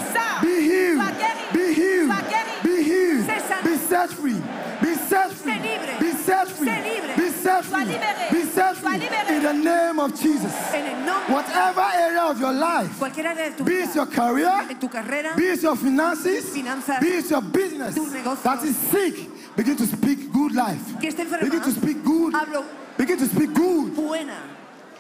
Name 9.64 10.00
of 10.00 10.12
Jesus. 10.20 10.54
En 10.74 10.86
el 10.86 11.00
Whatever 11.30 11.82
area 11.82 12.24
of 12.26 12.40
your 12.40 12.54
life, 12.54 13.00
de 13.00 13.52
tu 13.56 13.64
be 13.64 13.84
it 13.84 13.94
your 13.96 14.08
career, 14.08 14.52
en 14.70 14.80
tu 14.80 14.88
carrera, 14.90 15.36
be 15.36 15.44
it 15.44 15.62
your 15.62 15.76
finances, 15.76 16.50
Finanzas, 16.50 17.00
be 17.00 17.08
it 17.08 17.30
your 17.30 17.42
business 17.42 17.94
tus 17.94 18.12
negocios. 18.12 18.42
that 18.44 18.64
is 18.64 18.76
sick, 18.76 19.30
begin 19.56 19.76
to 19.76 19.86
speak 19.86 20.32
good 20.32 20.54
life. 20.54 20.82
que 21.00 21.10
esté 21.10 21.22
enferma, 21.24 21.44
Begin 21.44 21.62
to 21.62 21.72
speak 21.72 22.04
good. 22.04 22.34
hablo 22.34 22.64
Begin 22.98 23.18
to 23.18 23.26
speak 23.28 23.54
good. 23.54 23.96
buena. 23.96 24.34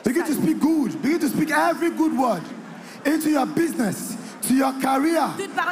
Begin 0.04 0.24
to 0.25 0.34
speak 0.34 0.60
good. 0.60 1.01
Begin 1.01 1.20
to 1.20 1.28
speak 1.30 1.51
every 1.51 1.89
good 1.89 2.18
word 2.18 2.44
into 3.06 3.30
your 3.30 3.46
business, 3.48 4.16
to 4.44 4.54
your 4.54 4.72
career, 4.80 5.28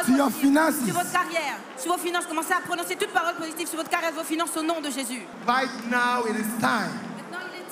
to 0.06 0.12
your 0.16 0.30
finances. 0.32 0.84
sur 0.86 0.94
votre 0.94 1.12
carrière, 1.12 1.58
sur 1.78 1.92
vos 1.92 1.98
finances. 2.00 2.26
Commencez 2.26 2.54
à 2.54 2.62
prononcer 2.62 2.96
toute 2.96 3.14
parole 3.14 3.36
positive 3.36 3.68
sur 3.68 3.78
votre 3.78 3.90
carrière, 3.90 4.12
vos 4.14 4.24
finances 4.24 4.58
au 4.58 4.64
nom 4.64 4.82
de 4.82 4.90
Jésus. 4.90 5.22
Right 5.48 5.70
now, 5.90 6.26
it 6.28 6.36
is 6.36 6.48
time 6.60 6.90
Maintenant, 6.90 6.98
il 6.98 7.06
est 7.06 7.07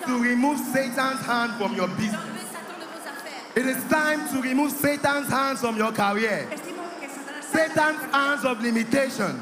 to 0.05 0.21
remove 0.21 0.59
Satan's 0.59 1.21
hand 1.25 1.53
from 1.53 1.75
your 1.75 1.87
business. 1.89 2.19
d'enlever 2.19 2.45
Satan 2.51 2.79
de 2.79 2.85
vos 2.85 3.05
affaires. 3.07 3.55
It 3.55 3.65
is 3.65 3.83
time 3.89 4.27
to 4.29 4.41
remove 4.41 4.71
Satan's 4.71 5.29
hands 5.29 5.59
from 5.61 5.77
your 5.77 5.91
career. 5.91 6.47
Estimo 6.51 6.83
que 6.99 7.07
Satanás 7.09 7.43
Satan's 7.51 8.13
hands 8.13 8.45
of 8.45 8.61
limitation. 8.61 9.41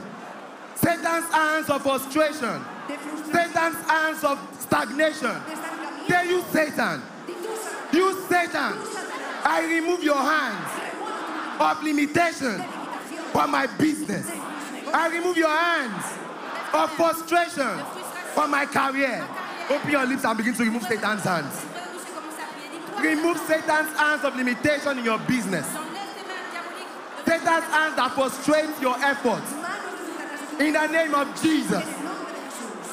Satan's 0.75 1.31
hands 1.31 1.69
of 1.69 1.81
frustration. 1.81 2.61
Satan's 3.31 3.89
hands 3.89 4.23
of 4.23 4.39
stagnation. 4.59 5.35
Tell 6.07 6.25
you, 6.25 6.43
Satan. 6.51 7.01
de 7.25 7.33
tú, 7.33 7.55
Satanás, 7.55 7.93
You, 7.93 8.13
Satan. 8.27 8.73
I 9.45 9.65
remove 9.67 10.03
your 10.03 10.17
hands 10.17 10.69
of 11.59 11.83
limitation 11.83 12.63
from 13.31 13.51
my 13.51 13.67
business. 13.77 14.29
I 14.93 15.09
remove 15.09 15.37
your 15.37 15.49
hands 15.49 16.05
of 16.73 16.91
frustration 16.91 17.79
from 18.33 18.51
my 18.51 18.65
career. 18.65 19.25
Open 19.69 19.91
your 19.91 20.05
lips 20.05 20.23
and 20.25 20.37
begin 20.37 20.53
to 20.53 20.63
remove 20.63 20.83
Satan's 20.83 21.23
hands. 21.23 21.53
Ouvre 21.55 21.73
la 21.75 21.81
bouche 21.91 22.03
et 22.05 22.11
commencez 22.13 22.41
à 22.41 22.47
prier. 22.53 22.69
Dis-toi, 22.71 23.01
Remove 23.01 23.37
Satan's 23.47 23.97
hands 23.97 24.23
of 24.23 24.35
limitation 24.35 24.97
in 24.99 25.05
your 25.05 25.19
business. 25.19 25.65
j'enlève 25.65 26.11
tes 26.13 26.23
mains 26.27 26.43
Satan's 27.25 27.65
hands 27.71 27.95
that 27.95 28.11
frustrate 28.11 28.81
your 28.81 28.95
efforts. 29.03 29.51
Manos 29.53 29.95
de 29.97 30.03
Satanás 30.11 30.39
de 30.39 30.57
tu 30.57 30.63
In 30.63 30.73
the 30.73 30.87
name 30.87 31.13
of 31.15 31.27
Jesus. 31.41 31.71
En 31.71 31.81
el 31.81 32.03
nombre 32.03 32.33
de 32.33 32.41
Jesús. 32.43 32.85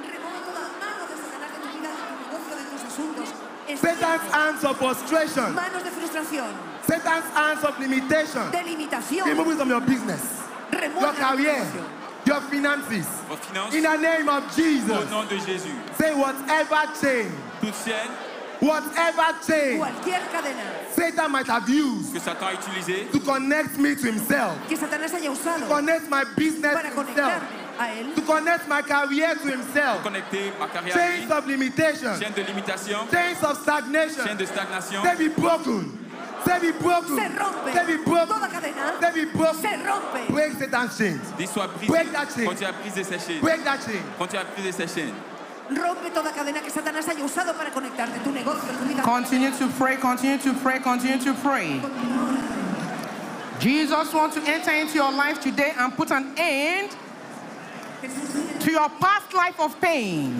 Remueve 0.00 0.40
toda 0.44 0.64
mano 0.80 1.02
de 1.08 1.16
Satanás 1.20 1.50
de 1.52 1.58
tu 1.60 1.68
vida, 1.76 1.90
de 1.92 2.04
tu 2.08 2.14
negocio, 2.24 2.54
de 2.56 2.64
tus 2.72 2.82
asuntos. 2.88 3.28
Satan's 3.80 4.26
hands 4.32 4.64
of 4.64 4.76
frustration. 4.78 5.54
Manos 5.54 5.82
de 5.84 5.90
frustración, 5.90 6.50
Satan's 6.86 7.24
hands 7.34 7.64
of 7.64 7.78
limitation. 7.78 8.44
Remove 9.26 9.48
it 9.52 9.58
from 9.58 9.68
your 9.68 9.80
business, 9.80 10.42
your 10.72 11.12
career. 11.12 11.66
Your 12.26 12.40
finances. 12.42 13.06
Vos 13.28 13.36
finances, 13.38 13.74
In 13.74 13.82
the 13.82 13.96
name 13.96 14.28
of 14.28 14.44
au 14.44 14.56
Jesus. 14.56 15.10
nom 15.10 15.24
de 15.28 15.36
Jésus. 15.38 15.74
Say 15.98 16.14
whatever 16.14 16.82
chain, 17.00 17.30
Toute 17.60 17.74
chaîne 17.84 18.10
whatever 18.60 19.34
chain 19.46 19.78
Cualquier 19.78 20.20
cadena 20.32 20.62
Satan 20.90 21.30
might 21.32 21.46
have 21.46 21.68
used 21.68 22.12
que 22.14 22.20
Satan 22.20 22.48
a 22.48 22.52
utilisée 22.54 23.10
to 23.12 23.20
connect 23.20 23.76
me 23.78 23.94
to 23.94 24.06
himself, 24.06 24.56
que 24.68 24.76
Satanás 24.76 25.12
haya 25.12 25.30
usado 25.30 25.66
connect 25.68 26.08
my 26.08 26.24
business 26.36 26.72
para 26.72 26.90
to 26.90 26.96
himself, 27.02 27.42
conectarme 27.42 27.78
a 27.78 27.88
él, 27.98 28.14
to 28.14 28.22
connect 28.22 28.68
my 28.68 28.80
career 28.82 29.34
to 29.34 29.48
himself. 29.50 30.02
connecter 30.02 30.52
ma 30.58 30.68
carrière 30.68 30.94
à. 30.94 30.98
Chains 30.98 31.30
of 31.30 31.46
limitation, 31.46 32.14
Chaîne 32.18 32.32
de 32.32 32.42
limitation, 32.42 32.98
chains 33.10 33.42
of 33.42 33.58
stagnation. 33.60 34.24
chaîne 34.24 34.36
de 34.38 34.46
stagnation. 34.46 35.02
They 35.02 35.28
be 35.28 35.34
broken. 35.34 35.98
They 36.44 36.60
be 36.60 36.78
broken. 36.78 37.16
se 37.16 37.28
rompe. 37.36 37.72
They 37.72 37.96
be 37.96 38.04
broken. 38.04 38.28
Toda 38.28 38.48
cadena 38.48 39.00
They 39.00 39.24
be 39.24 39.30
broken. 39.32 39.60
se 39.60 39.76
rompe. 39.84 40.28
Break 40.28 40.52
Satan's 40.52 40.98
chains. 40.98 41.32
Dis 41.38 41.46
soit 41.50 41.68
brisé. 41.68 41.86
Break 41.88 42.12
that 42.12 42.28
chain. 42.34 42.46
Continue 42.46 42.68
à 42.68 42.72
briser 42.72 43.04
ses 43.04 43.18
chaînes. 43.18 43.40
Break 43.40 43.64
that 43.64 43.78
chain. 43.84 44.02
Continue 44.18 44.40
à 44.42 44.44
briser 44.44 44.72
ses 44.72 44.86
chaînes. 44.86 45.14
Rompe 45.70 46.12
toda 46.12 46.30
cadena 46.30 46.60
que 46.60 46.70
Satanás 46.70 47.08
haya 47.08 47.24
usado 47.24 47.54
para 47.56 47.70
conectarte, 47.70 48.22
tu 48.22 48.30
negocio, 48.30 48.68
tu 48.78 48.84
vida. 48.86 49.02
Continue 49.02 49.50
to 49.50 49.66
pray, 49.78 49.96
continue 49.96 50.36
to 50.38 50.52
pray, 50.62 50.78
continue 50.78 51.18
to 51.18 51.32
pray. 51.42 51.80
Jesus 53.60 54.12
wants 54.12 54.34
to 54.36 54.42
enter 54.42 54.72
into 54.72 54.94
your 54.94 55.10
life 55.12 55.40
today 55.40 55.72
and 55.78 55.96
put 55.96 56.10
an 56.10 56.34
end 56.36 56.90
to 58.60 58.70
your 58.70 58.90
past 59.00 59.32
life 59.32 59.58
of 59.58 59.80
pain, 59.80 60.34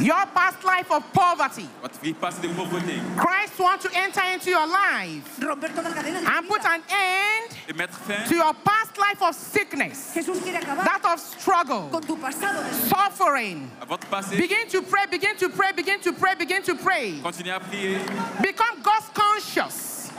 your 0.00 0.26
past 0.34 0.62
life 0.64 0.90
of 0.90 1.02
poverty. 1.12 1.68
Votre 1.82 1.98
vie 2.02 2.12
passe 2.14 2.38
de 2.40 2.48
pauvreté. 2.48 3.00
Christ 3.16 3.58
wants 3.58 3.84
to 3.84 3.90
enter 3.96 4.20
into 4.32 4.50
your 4.50 4.66
life 4.66 5.38
Romper 5.42 5.68
toda 5.68 5.90
cadena 5.90 6.20
de 6.20 6.26
tu 6.26 6.32
and 6.32 6.48
put 6.48 6.64
an 6.64 6.82
end 6.90 7.56
Et 7.68 7.72
mettre 7.76 7.94
fin 8.06 8.24
to 8.28 8.34
your 8.36 8.52
past 8.64 8.96
life 8.98 9.22
of 9.22 9.34
sickness, 9.34 10.12
Jesús 10.14 10.40
quiere 10.42 10.58
acabar 10.58 10.84
that 10.84 11.04
of 11.04 11.20
struggle, 11.20 11.88
con 11.90 12.02
tu 12.02 12.16
pasado 12.16 12.62
de 12.62 12.88
suffering. 12.88 13.70
à 13.80 13.86
votre 13.86 14.06
passé. 14.08 14.36
Begin 14.36 14.68
to 14.68 14.82
pray, 14.82 15.06
begin 15.10 15.36
to 15.36 15.48
pray, 15.48 15.72
begin 15.72 16.00
to 16.00 16.12
pray, 16.12 16.34
begin 16.34 16.62
to 16.62 16.74
pray. 16.74 17.18
Continuez 17.22 17.52
à 17.54 17.60
prier. 17.60 17.98
Become 18.42 18.82
God's 18.82 19.08
conscious 19.14 20.10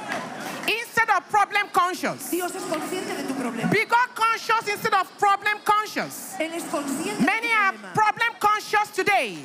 instead 0.68 1.10
of 1.10 1.30
problem 1.30 1.68
conscious. 1.72 2.30
Dios 2.30 2.54
es 2.56 2.64
consciente 2.64 3.16
de 3.16 3.28
tu 3.28 3.34
problema. 3.34 3.72
Be 3.72 3.86
God 3.86 4.10
conscious 4.16 4.68
instead 4.68 4.94
of 4.94 5.08
problem 5.18 5.58
conscious. 5.64 6.34
Él 6.40 6.54
es 6.54 6.64
consciente 6.64 7.20
de 7.20 7.26
Many 7.26 7.48
tu 7.48 7.54
are 7.54 7.74
problema. 7.74 7.94
problem 7.94 8.32
conscious 8.40 8.90
today 8.92 9.38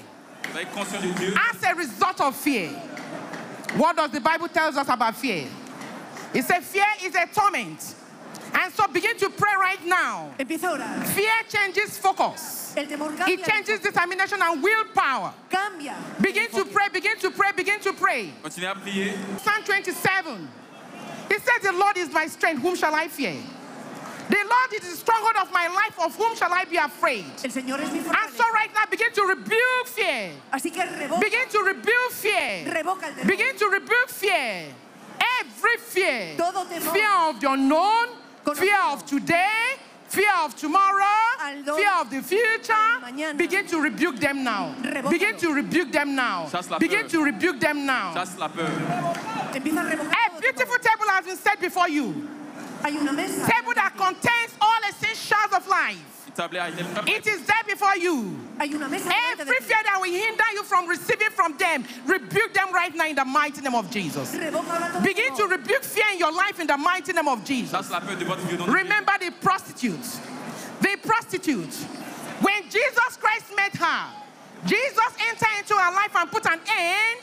Soyez 0.52 0.66
conscient 0.74 1.00
de 1.02 1.12
Dieu. 1.14 1.34
as 1.50 1.62
a 1.70 1.74
result 1.74 2.20
of 2.20 2.34
fear. 2.36 2.68
What 3.76 3.96
does 3.96 4.10
the 4.10 4.20
Bible 4.20 4.48
tell 4.48 4.68
us 4.76 4.88
about 4.88 5.16
fear? 5.16 5.46
It 6.34 6.44
says 6.44 6.64
fear 6.64 6.84
is 7.04 7.14
a 7.14 7.26
torment. 7.32 7.94
And 8.54 8.72
so 8.74 8.86
begin 8.88 9.16
to 9.18 9.30
pray 9.30 9.52
right 9.58 9.86
now. 9.86 10.30
Empieza 10.38 10.64
a 10.64 10.76
orar. 10.78 11.04
Fear 11.06 11.32
changes 11.48 11.96
focus. 11.96 12.74
It 12.76 13.44
changes 13.44 13.80
determination 13.80 14.38
and 14.42 14.62
willpower. 14.62 15.32
Begin 16.20 16.50
to 16.50 16.64
pray, 16.66 16.88
begin 16.92 17.18
to 17.18 17.30
pray, 17.30 17.52
begin 17.56 17.80
to 17.80 17.92
pray. 17.94 18.30
Continuez 18.42 18.68
à 18.68 18.74
prier. 18.74 19.14
Psalm 19.42 19.64
27. 19.64 20.48
He 21.28 21.38
says, 21.38 21.62
The 21.62 21.72
Lord 21.72 21.96
is 21.96 22.12
my 22.12 22.26
strength, 22.26 22.60
whom 22.60 22.76
shall 22.76 22.94
I 22.94 23.08
fear? 23.08 23.36
The 24.28 24.36
Lord 24.48 24.72
is 24.74 24.90
the 24.90 24.96
stronghold 24.96 25.36
of 25.40 25.52
my 25.52 25.68
life, 25.68 25.98
of 26.00 26.14
whom 26.16 26.34
shall 26.36 26.52
I 26.52 26.64
be 26.64 26.76
afraid? 26.76 27.24
El 27.44 27.50
Señor 27.50 27.80
es 27.80 27.90
mi 27.92 27.98
And 27.98 28.30
so 28.34 28.44
right 28.52 28.70
now, 28.74 28.86
begin 28.90 29.12
to 29.12 29.22
rebuke 29.22 29.86
fear. 29.86 30.30
Así 30.52 30.72
que 30.72 30.82
revoca, 30.84 31.20
Begin 31.20 31.48
to 31.50 31.58
rebuke 31.62 32.10
fear. 32.12 32.64
revoca 32.66 33.06
el 33.06 33.12
temor. 33.14 33.26
Begin 33.26 33.56
to 33.56 33.68
rebuke 33.68 34.08
fear. 34.08 34.64
Every 35.40 35.76
fear. 35.78 36.34
Todo 36.36 36.64
temor. 36.64 36.92
Fear 36.92 37.10
of 37.28 37.40
the 37.40 37.50
unknown, 37.52 38.08
Conocido. 38.44 38.56
fear 38.58 38.80
of 38.92 39.06
today, 39.06 39.76
fear 40.08 40.32
of 40.44 40.54
tomorrow, 40.56 41.04
Al 41.40 41.76
fear 41.76 41.92
of 42.00 42.10
the 42.10 42.22
future. 42.22 42.72
mañana. 43.02 43.36
Begin 43.36 43.66
to 43.66 43.80
rebuke 43.80 44.18
them 44.20 44.44
now. 44.44 44.74
Revócalo. 44.82 45.10
Begin 45.10 45.36
to 45.38 45.52
rebuke 45.52 45.92
them 45.92 46.14
now. 46.14 46.46
Chasse 46.48 46.68
Begin 46.78 47.08
to 47.08 47.22
rebuke 47.24 47.60
them 47.60 47.84
now. 47.86 48.14
Chasse 48.14 48.38
la 48.38 48.48
peur. 48.48 48.68
Empieza 49.54 49.80
a 49.80 49.84
revocar 49.84 50.12
A 50.12 50.30
todo 50.30 50.40
beautiful 50.40 50.78
table 50.78 51.08
has 51.08 51.24
been 51.26 51.36
set 51.36 51.60
before 51.60 51.88
you. 51.88 52.28
Hay 52.84 52.96
una 52.96 53.12
mesa. 53.12 53.46
Table 53.46 53.74
that 53.74 53.94
contains 53.96 54.54
all 54.60 54.80
essentials 54.88 55.52
of 55.54 55.66
life. 55.68 56.26
Une 56.26 56.32
tablette 56.34 56.62
a 56.62 56.68
été 56.70 56.82
préparée. 56.82 57.16
It 57.16 57.26
is 57.26 57.44
there 57.44 57.64
before 57.66 57.96
you. 57.96 58.36
Hay 58.58 58.74
una 58.74 58.88
mesa. 58.88 59.08
delante 59.08 59.40
Every 59.40 59.60
fear 59.60 59.82
that 59.84 60.00
will 60.00 60.12
hinder 60.12 60.44
you 60.54 60.62
from 60.64 60.88
receiving 60.88 61.30
from 61.30 61.56
them, 61.58 61.84
rebuke 62.06 62.52
them 62.54 62.72
right 62.72 62.94
now 62.94 63.06
in 63.06 63.14
the 63.14 63.24
mighty 63.24 63.60
name 63.60 63.74
of 63.74 63.90
Jesus. 63.90 64.34
Revoca 64.34 64.72
ahora 64.72 64.92
todo 64.92 65.04
Begin 65.04 65.34
to 65.36 65.46
rebuke 65.46 65.84
fear 65.84 66.06
in 66.12 66.18
your 66.18 66.32
life 66.32 66.58
in 66.58 66.66
the 66.66 66.76
mighty 66.76 67.12
name 67.12 67.28
of 67.28 67.44
Jesus. 67.44 67.70
Chasse 67.70 67.90
la 67.90 68.00
peur 68.00 68.16
de 68.16 68.24
votre 68.24 68.40
vie 68.46 68.54
au 68.54 68.58
nom 68.58 68.66
de 68.66 68.72
Jésus. 68.72 68.82
Remember 68.82 69.12
the 69.20 69.30
prostitute. 69.40 70.20
The 70.80 70.96
prostitute. 71.04 71.74
When 72.40 72.62
Jesus 72.68 73.16
Christ 73.20 73.46
met 73.54 73.76
her, 73.76 74.10
Jesus 74.66 75.12
entered 75.28 75.58
into 75.58 75.74
her 75.74 75.92
life 75.92 76.14
and 76.16 76.30
put 76.30 76.46
an 76.46 76.60
end 76.68 77.20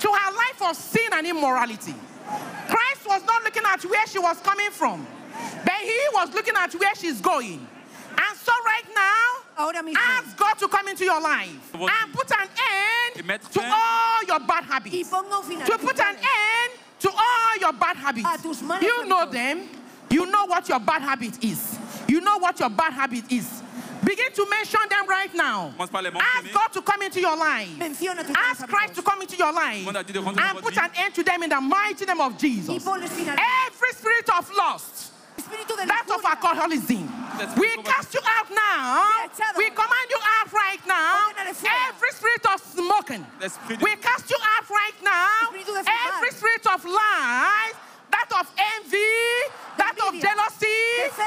to 0.00 0.08
her 0.08 0.32
life 0.32 0.62
of 0.62 0.76
sin 0.76 1.10
and 1.12 1.26
immorality. 1.26 1.94
Christ 2.68 3.06
was 3.06 3.24
not 3.24 3.42
looking 3.44 3.62
at 3.64 3.82
where 3.84 4.06
she 4.06 4.18
was 4.18 4.38
coming 4.40 4.70
from, 4.70 5.06
but 5.64 5.80
he 5.82 5.98
was 6.12 6.32
looking 6.34 6.54
at 6.56 6.72
where 6.74 6.94
she's 6.94 7.20
going. 7.20 7.66
And 8.20 8.36
so, 8.36 8.52
right 8.64 8.84
now, 8.94 9.48
Ahora 9.58 9.82
ask 9.96 10.36
God 10.36 10.54
to 10.58 10.68
come 10.68 10.86
into 10.88 11.04
your 11.04 11.20
life 11.20 11.74
and 11.74 12.12
put 12.12 12.30
an 12.30 12.48
end 12.48 13.40
to 13.52 13.60
all 13.60 14.22
your 14.24 14.38
bad 14.40 14.62
habits 14.64 15.10
ponga 15.10 15.32
un 15.32 15.42
final. 15.42 15.66
to 15.66 15.78
put 15.78 15.98
an 15.98 16.14
end 16.16 16.72
to 17.00 17.10
all 17.10 17.56
your 17.60 17.72
bad 17.72 17.96
habits. 17.96 18.26
A 18.26 18.38
tus 18.42 18.62
malos 18.62 18.82
You 18.82 19.06
know 19.08 19.28
them. 19.30 19.68
You 20.10 20.26
know 20.26 20.46
what 20.46 20.68
your 20.68 20.80
bad 20.80 21.02
habit 21.02 21.42
is. 21.44 21.78
You 22.06 22.20
know 22.20 22.38
what 22.38 22.58
your 22.60 22.70
bad 22.70 22.92
habit 22.92 23.30
is. 23.32 23.62
Begin 24.04 24.32
to 24.32 24.46
mention 24.48 24.80
them 24.88 25.06
right 25.08 25.34
now. 25.34 25.70
Commence 25.76 25.90
par 25.90 26.02
les 26.02 26.10
Ask. 26.10 26.52
God 26.52 26.72
to 26.72 26.82
come 26.82 27.02
into 27.02 27.20
your 27.20 27.36
life. 27.36 27.68
Ask 28.36 28.66
Christ 28.68 28.94
to 28.94 29.02
come 29.02 29.22
into 29.22 29.36
your 29.36 29.52
life 29.52 29.84
Demande 29.84 29.96
à 29.96 30.04
Dieu 30.04 30.12
de 30.14 30.20
rentrer 30.20 30.42
dans 30.42 30.56
and 30.56 30.62
put 30.62 30.78
an 30.78 30.90
end 30.96 31.14
to 31.14 31.22
them 31.22 31.42
in 31.42 31.50
the 31.50 31.60
mighty 31.60 32.04
name 32.04 32.20
of 32.20 32.36
Jesus. 32.38 32.86
Every 32.86 33.92
spirit 33.92 34.28
of 34.38 34.50
lust, 34.56 35.12
Espíritu 35.36 35.76
de 35.76 35.86
that 35.86 36.06
of 36.10 36.20
lujuria. 36.22 36.30
alcoholism, 36.30 37.08
we 37.56 37.68
cast 37.82 38.14
you 38.14 38.20
out 38.26 38.50
now. 38.50 39.06
We 39.56 39.70
command 39.70 40.08
you 40.10 40.20
out 40.38 40.52
right 40.52 40.86
now. 40.86 41.30
Every 41.88 42.10
spirit 42.12 42.44
of 42.52 42.60
smoking, 42.60 43.24
L'esprit 43.40 43.80
we 43.82 43.96
cast 43.96 44.30
you 44.30 44.38
out 44.56 44.68
right 44.70 44.98
now. 45.02 45.50
Espíritu 45.50 45.74
de 45.74 45.82
fumar. 45.84 46.14
Every 46.14 46.30
spirit 46.32 46.66
of 46.66 46.84
lies, 46.84 47.74
that 48.10 48.30
of 48.40 48.46
envy, 48.76 48.98
that 49.76 49.94
of 50.06 50.12
jealousy, 50.20 50.82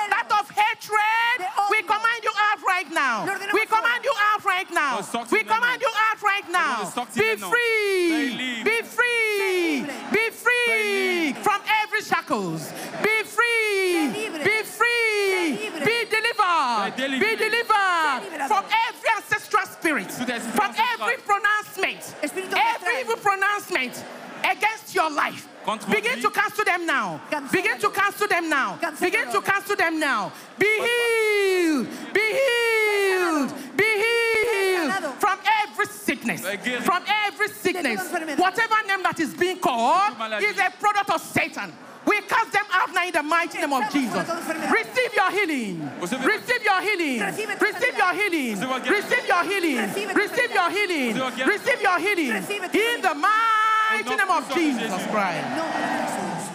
that 0.10 0.30
of 0.40 0.50
hatred, 0.50 1.38
de 1.38 1.46
odio. 1.46 1.51
We 1.82 1.88
command 1.88 2.24
you 2.24 2.32
out 2.38 2.62
right 2.68 2.92
now. 2.92 3.26
We 3.54 3.66
command 3.66 4.04
you 4.04 4.14
out 4.32 4.46
right 4.46 4.70
now. 4.72 5.02
We 5.32 5.44
command 5.44 5.82
you 5.82 5.90
out 6.10 6.22
right 6.22 6.50
now. 6.52 6.92
Be 7.16 7.36
free. 7.38 8.64
Be 8.64 8.82
free. 8.84 9.86
Be 10.12 10.30
free 10.30 11.34
from 11.42 11.62
every 11.82 12.02
shackles. 12.02 12.72
Be 13.02 13.24
free. 13.24 14.10
Be 14.44 14.62
free. 14.64 15.70
Be 15.86 16.06
delivered. 16.06 16.94
Be 16.98 17.36
delivered 17.36 18.48
from 18.48 18.66
every 18.88 19.10
ancestral 19.18 19.66
spirit. 19.66 20.12
From 20.12 20.76
every 20.94 21.18
pronouncement. 21.18 22.16
Every 22.22 23.00
evil 23.02 23.16
pronouncement 23.18 24.04
against 24.44 24.94
your 24.94 25.10
life. 25.10 25.48
Contre 25.66 25.90
Begin 25.90 26.16
vie. 26.16 26.22
to 26.22 26.30
cancel 26.30 26.66
them 26.66 26.86
now. 26.86 27.22
Begin 27.52 27.80
to 27.80 27.90
cancel 27.90 28.28
them 28.28 28.50
now. 28.50 28.80
Begin 29.00 29.32
to 29.32 29.42
cancel 29.42 29.76
them 29.76 30.00
now. 30.00 30.32
Be 30.58 30.66
healed. 30.66 31.88
Be 32.14 32.28
healed. 32.42 33.54
Be 33.78 33.90
healed 34.04 34.94
from 35.20 35.38
every 35.64 35.86
sickness. 35.86 36.42
From 36.84 37.04
every 37.26 37.50
sickness. 37.50 38.12
Whatever 38.38 38.76
name 38.88 39.04
that 39.04 39.20
is 39.20 39.34
being 39.34 39.60
called 39.60 40.14
is 40.42 40.58
a 40.58 40.72
product 40.80 41.10
of 41.10 41.22
Satan. 41.22 41.72
We 42.06 42.20
cast 42.22 42.52
them 42.52 42.66
out 42.72 42.92
now 42.94 43.06
in 43.06 43.14
the 43.14 43.22
mighty 43.22 43.60
name 43.60 43.74
of 43.74 43.84
Jesus. 43.92 44.12
fuera 44.12 44.26
toda 44.26 44.42
enfermedad. 44.42 44.72
Receive 44.72 45.14
your 45.14 45.32
healing. 45.32 45.92
Receive 46.02 46.64
your 46.64 46.82
healing. 46.82 47.20
Receive 47.22 47.98
your 47.98 48.14
healing. 48.14 48.60
Receive 48.90 49.28
your 49.28 49.44
healing. 49.44 49.78
Receive 50.16 50.52
your 50.52 50.70
healing. 50.72 51.14
Receive 51.46 51.82
your 51.82 52.00
healing. 52.00 52.34
Recibe 52.34 52.72
tu 52.72 52.80
In 52.80 53.02
the 53.02 53.14
mighty 53.14 53.51
Au 53.92 54.04
nom 54.04 54.18
name 54.18 54.32
of 54.32 54.54
Jesus 54.54 55.08
Christ. 55.12 55.48
Nombre 55.56 55.78
de 55.78 55.98
Jesús. 56.06 56.52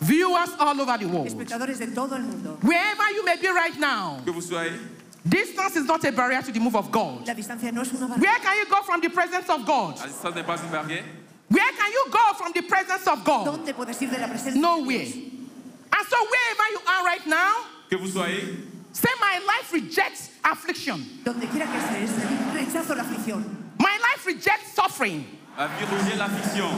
Viewers 0.00 0.50
all 0.58 0.80
over 0.80 0.98
the 0.98 1.06
world. 1.06 1.26
Espectadores 1.26 1.78
de 1.78 1.86
todo 1.94 2.14
el 2.16 2.22
mundo. 2.22 2.58
Wherever 2.62 3.10
you 3.12 3.24
may 3.24 3.36
be 3.36 3.48
right 3.48 3.78
now, 3.78 4.20
Que 4.24 4.32
vous 4.32 4.42
distance 5.28 5.76
is 5.76 5.84
not 5.84 6.04
a 6.04 6.12
barrier 6.12 6.42
to 6.42 6.52
the 6.52 6.60
move 6.60 6.76
of 6.76 6.90
God. 6.90 7.26
La 7.26 7.34
distancia 7.34 7.72
no 7.72 7.82
es 7.82 7.92
una 7.92 8.06
barrera. 8.06 8.20
Where 8.20 8.38
can 8.38 8.56
you 8.56 8.66
go 8.66 8.82
from 8.82 9.00
the 9.00 9.08
presence 9.08 9.48
of 9.48 9.66
God? 9.66 9.96
La 9.98 10.06
distance 10.06 10.34
n'est 10.34 10.46
pas 10.46 10.60
une 10.62 10.70
barrière. 10.70 11.04
Where 11.48 11.72
can 11.72 11.92
you 11.92 12.06
go 12.10 12.32
from 12.34 12.52
the 12.52 12.62
presence 12.62 13.06
of 13.06 13.24
God? 13.24 13.46
¿Dónde 13.46 13.74
puedes 13.74 14.00
ir 14.02 14.10
de 14.10 14.18
la 14.18 14.26
presencia? 14.26 14.52
de 14.52 14.58
Nowhere. 14.58 15.06
And 15.92 16.06
so 16.08 16.16
wherever 16.18 16.70
you 16.72 16.80
are 16.86 17.04
right 17.04 17.26
now, 17.26 17.54
Que 17.88 17.96
vous 17.96 18.10
soyez, 18.10 18.58
say 18.92 19.10
my 19.20 19.38
life 19.46 19.72
rejects 19.72 20.30
affliction. 20.44 21.04
Donde 21.24 21.46
quiera 21.48 21.66
que 21.66 21.78
estés, 21.78 22.10
rechazo 22.54 22.96
la 22.96 23.02
aflicción. 23.02 23.44
My 23.78 23.98
life 23.98 24.26
rejects 24.26 24.74
suffering. 24.74 25.24
La 25.58 25.66
vie 25.68 25.84
rejette 25.84 26.18
l'affliction. 26.18 26.68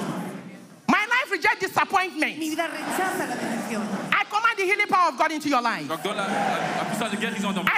My 0.90 1.04
life 1.06 1.30
rejects 1.30 1.60
Mi 1.62 1.68
disappointment. 1.68 2.38
vida 2.38 2.66
rechaza 2.68 3.26
la 3.26 3.34
decepción. 3.36 3.82
I 4.12 4.24
command 4.24 4.56
the 4.56 4.64
healing 4.64 4.86
power 4.88 5.08
of 5.10 5.18
God 5.18 5.32
into 5.32 5.48
your 5.48 5.60
life. 5.60 5.90
I 5.90 5.96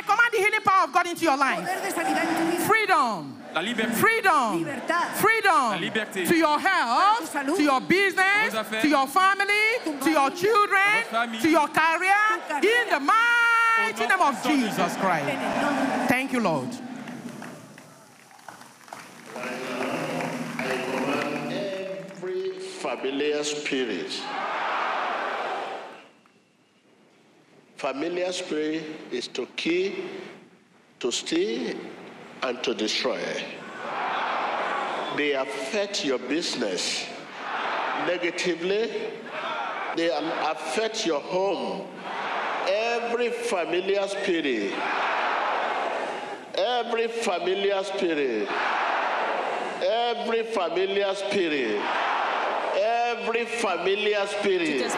command 0.03 0.31
the 0.33 0.39
healing 0.39 0.61
power 0.65 0.85
of 0.85 0.93
God 0.93 1.07
into 1.07 1.25
your 1.25 1.37
life. 1.37 1.59
Poder 1.61 1.81
de 1.83 1.91
sanidad 1.91 2.25
en 2.25 2.37
tu 2.37 2.51
vida. 2.51 2.65
Freedom. 2.67 3.37
la 3.53 3.61
liberté. 3.63 3.95
Freedom. 3.97 4.59
Libertad. 4.59 5.09
La 5.09 5.15
Freedom 5.17 5.81
liberté. 5.81 6.25
to 6.27 6.37
your 6.37 6.59
health, 6.61 7.33
salud. 7.33 7.57
to 7.57 7.63
your 7.63 7.81
business, 7.81 8.55
affaires. 8.55 8.83
to 8.83 8.89
your 8.89 9.07
family, 9.09 9.79
Tu 9.85 9.99
to 10.05 10.11
your 10.11 10.31
children, 10.31 11.41
to 11.43 11.49
your 11.51 11.67
career, 11.69 12.15
in 12.63 12.89
the 12.91 13.01
mighty 13.01 14.05
Au 14.05 14.09
nom 14.09 14.19
name 14.19 14.21
of 14.29 14.43
Jesus 14.45 14.97
Christ. 14.99 15.27
Thank 16.09 16.33
you, 16.33 16.41
Lord. 16.41 16.69
every 21.51 22.59
familiar 22.91 23.45
spirit. 23.45 24.21
Familiar 27.77 28.33
spirit 28.33 28.83
is 29.13 29.29
to 29.29 29.47
kill, 29.55 29.93
to 30.99 31.13
steal, 31.13 31.77
and 32.43 32.63
to 32.65 32.75
destroy. 32.75 33.23
They 35.17 35.33
affect 35.35 36.05
your 36.05 36.19
business 36.19 37.07
negatively. 38.07 38.91
They 39.97 40.11
affect 40.51 41.07
your 41.07 41.21
home. 41.21 41.87
Every 42.67 43.31
familiar 43.31 44.07
spirit, 44.09 44.73
every 46.57 47.07
familiar 47.07 47.85
spirit 47.85 48.49
every 49.83 50.43
familiar 50.45 51.15
spirit, 51.15 51.81
every 53.21 53.45
familiar 53.45 54.27
spirit, 54.27 54.91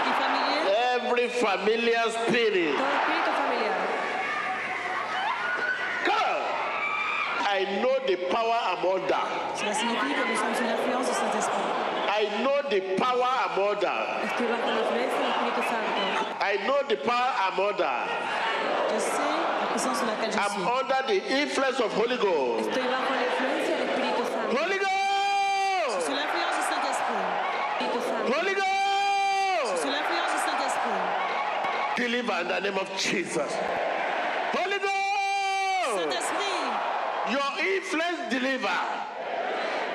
every 0.95 1.29
familiar 1.29 2.02
spirit. 2.11 2.75
tout 2.76 2.85
esprit 2.87 3.35
familial. 3.35 3.75
God, 6.07 6.43
I 7.43 7.81
know 7.83 7.97
the 8.07 8.17
power 8.31 8.59
I'm 8.62 8.85
under. 8.87 9.25
Cela 9.57 9.75
signifie 9.75 10.14
que 10.14 10.25
nous 10.29 10.37
sommes 10.37 10.55
sous 10.55 10.64
l'influence 10.64 11.09
du 11.09 11.14
Saint-Esprit. 11.14 11.67
I 12.09 12.29
know 12.43 12.62
the 12.71 12.81
power 12.97 13.26
I'm 13.26 13.59
under. 13.59 13.99
Estoy 14.23 14.47
bajo 14.47 14.71
la 14.71 14.81
influencia 14.83 15.19
del 15.19 15.31
Espíritu 15.33 15.62
Santo. 15.67 16.02
I 16.41 16.57
know 16.67 16.81
the 16.88 16.97
power 16.97 17.33
I'm 17.43 17.59
under. 17.59 17.97
Je 18.93 18.99
sais 19.00 19.19
la 19.61 19.67
puissance 19.73 19.99
sur 19.99 20.07
laquelle 20.07 20.31
je 20.31 20.38
I'm 20.38 20.67
under 20.69 21.00
the 21.09 21.19
influence 21.43 21.81
of 21.81 21.93
Holy 21.95 22.17
Ghost. 22.17 22.69
Estoy 22.71 22.87
bajo 22.87 23.11
la 23.11 23.25
influencia 23.26 23.75
del 23.76 23.88
Espíritu 23.88 24.23
Santo. 24.31 24.57
Holy 24.57 24.79
Ghost! 24.79 26.07
Sous 26.07 26.14
l'influence 26.14 26.57
du 26.59 26.64
Saint-Esprit. 26.71 27.25
Espíritu 27.81 27.99
Santo. 28.07 28.33
Holy 28.33 28.55
Ghost! 28.55 29.83
Sous 29.83 29.91
l'influence 29.95 30.33
du 30.37 30.40
Saint-Esprit. 30.47 31.00
Deliver 31.96 32.40
in 32.40 32.49
the 32.49 32.61
name 32.61 32.78
of 32.78 32.88
Jesus. 32.99 33.52
Holy 34.52 34.78
Ghost! 34.78 36.22
Your 37.30 37.50
influence 37.61 38.30
deliver. 38.30 38.78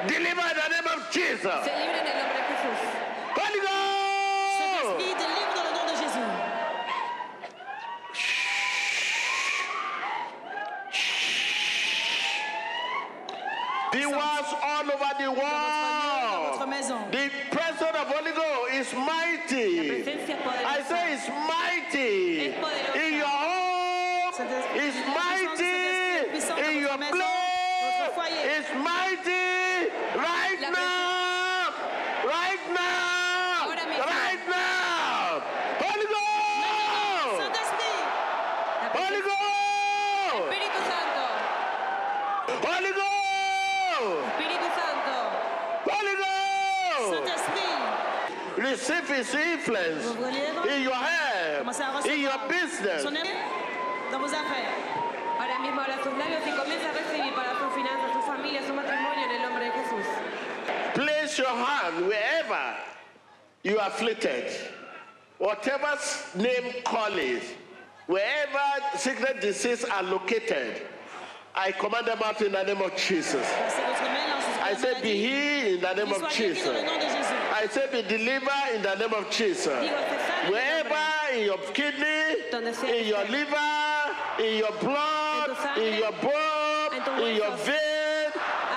Deliver 0.07 0.41
in 0.41 0.57
the 0.57 0.69
name 0.69 0.87
of 0.93 1.09
Jesus. 1.11 1.41
Fais 1.41 1.73
libre 1.73 1.99
en 1.99 2.07
el 2.07 2.13
nombre 2.21 2.37
de 2.37 2.43
Jesús. 2.53 2.79
Holy 3.35 3.59
Ghost! 3.65 4.57
Saint-Esprit, 4.59 5.13
délivre 5.17 5.53
dans 5.55 5.65
le 5.65 5.71
nom 5.73 5.85
de 5.89 5.95
Jésus. 5.97 6.29
Viewers 13.91 14.49
all 14.63 14.86
over 14.91 15.13
the 15.17 15.29
world. 15.31 15.77
Presence 17.77 18.01
of 18.01 18.07
Holy 18.07 18.31
Ghost 18.31 18.73
is 18.73 18.93
mighty. 18.93 20.01
I 20.65 20.81
say 20.81 21.13
it's 21.13 21.29
mighty. 21.29 22.45
In 22.47 23.13
your 23.17 23.27
home, 23.27 24.33
it's 24.73 24.95
la 25.05 25.21
puissance 25.37 26.31
du 26.31 26.41
Saint-Esprit 26.41 26.57
est 26.57 26.65
mighty. 26.65 26.67
In 26.69 26.81
your 26.81 26.97
place, 28.15 28.45
it's 28.57 28.71
mighty. 28.73 29.45
Right 30.17 30.61
now. 30.61 31.73
Right 32.25 32.63
now. 32.73 33.69
Right 34.05 34.43
now. 34.47 35.41
Holy 35.85 36.07
Ghost. 36.13 37.41
Holy 38.93 39.21
Ghost. 39.21 39.45
Holy 42.63 42.91
Ghost. 42.91 43.17
Espíritu 44.39 44.69
Santo. 44.77 45.17
Holy 45.91 46.15
Ghost. 46.15 47.13
Saint-Esprit. 47.13 47.57
Receive 48.71 49.08
his 49.08 49.34
influence 49.34 50.06
in 50.67 50.82
your 50.84 50.93
hand, 50.93 52.06
in 52.06 52.19
your 52.21 52.38
business. 52.49 53.03
dans 54.12 54.19
vos 54.19 54.34
affaires. 54.34 54.73
Ahora 55.39 55.60
mismo 55.60 55.82
habla 55.82 55.97
sus 56.03 56.13
labios 56.13 56.43
y 56.45 56.51
comienza 56.51 56.89
a 56.89 56.93
recibir 56.93 57.34
para 57.34 57.51
sus 57.60 57.73
finanzas, 57.73 58.13
su 58.13 58.21
familia, 58.23 58.62
su 58.65 58.73
matrimonio 58.73 59.25
en 59.25 59.32
el 59.32 59.41
nombre 59.41 59.65
de 59.65 59.71
Jesús. 59.71 60.06
Place 60.95 61.38
your 61.38 61.47
hand 61.47 62.08
wherever 62.08 62.75
you 63.63 63.80
are 63.80 63.88
afflicted, 63.88 64.51
whatever 65.38 65.97
name 66.36 66.73
call 66.84 67.17
it, 67.17 67.43
wherever 68.08 68.97
secret 68.97 69.41
disease 69.41 69.86
are 69.86 70.03
located. 70.03 70.82
I 71.56 71.71
command 71.71 72.08
them 72.08 72.19
out 72.23 72.41
in 72.41 72.51
the 72.51 72.63
name 72.63 72.82
of 72.82 72.95
Jesus. 72.95 73.45
Placez 73.45 73.82
votre 73.82 74.03
main 74.03 74.27
là 74.27 74.41
sur 74.41 74.63
I 74.63 74.73
say, 74.75 74.93
be 75.01 75.08
maladie. 75.08 75.27
healed 75.27 75.73
in 75.75 75.82
the 75.82 75.93
name 75.95 76.12
of 76.12 76.17
soit 76.19 76.30
guéri 76.30 76.53
dans 76.56 76.93
le 76.93 76.99
Jesus. 77.01 77.16
Nom 77.58 77.65
de 77.65 77.65
Jésus. 77.65 77.65
I 77.65 77.67
say, 77.67 77.88
be 77.91 78.02
delivered 78.08 78.76
in 78.76 78.82
the 78.82 78.96
name 78.96 79.13
of 79.13 79.30
Jesus. 79.30 79.67
Digo, 79.67 79.98
se 80.10 80.17
sane 80.28 80.52
Wherever 80.52 81.06
in 81.34 81.46
your 81.46 81.58
kidney, 81.74 82.36
in 82.54 83.08
your 83.08 83.26
liver, 83.26 83.74
in 84.39 84.58
your 84.58 84.72
blood, 84.80 85.50
En 85.50 85.56
tu 85.56 85.62
sangre, 85.62 85.84
in 85.84 85.98
your 85.98 86.12
bone, 86.22 87.28
in 87.28 87.36
your 87.36 87.56
vein, 87.58 88.32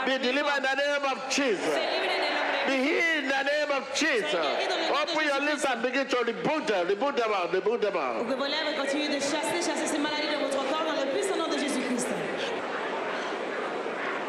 be 0.06 0.18
delivered 0.18 0.56
in 0.56 0.62
the 0.62 0.74
name 0.76 1.04
of 1.12 1.18
Jesus. 1.30 1.74
Sé 1.74 1.80
libre 1.92 2.10
en 2.10 2.22
el 2.22 2.32
nombre 2.32 2.66
Be 2.66 2.76
healed 2.76 3.24
in 3.24 3.28
the 3.28 3.42
name 3.42 3.70
of 3.70 3.94
Jesus. 3.94 4.32
guéri 4.32 4.68
dans 4.68 4.76
le 4.76 4.88
nom 4.88 5.04
de 5.04 5.10
Open 5.12 5.24
your 5.26 5.40
lips 5.40 5.64
and 5.64 5.82
begin 5.82 6.06
to 6.08 6.16
rebuke 6.26 6.66
them, 6.66 6.86
rebuke 6.88 7.16
them 7.16 7.32
out, 7.32 7.52
rebuke 7.52 7.80
them 7.80 7.96
out. 7.96 8.20
Ouvrez 8.22 8.36
vos 8.36 8.44
lèvres 8.46 8.70
et 8.72 8.76
continuez 8.76 9.08
de 9.08 9.20
chasser, 9.20 9.62
chasser 9.62 9.86
ces 9.86 9.98
maladies 9.98 10.28
de 10.28 10.38
votre 10.40 10.56
corps 10.68 10.84
dans 10.84 11.04
le 11.04 11.10
puissant 11.10 11.36
nom 11.36 11.48
de 11.48 11.58
Jésus-Christ. 11.58 12.08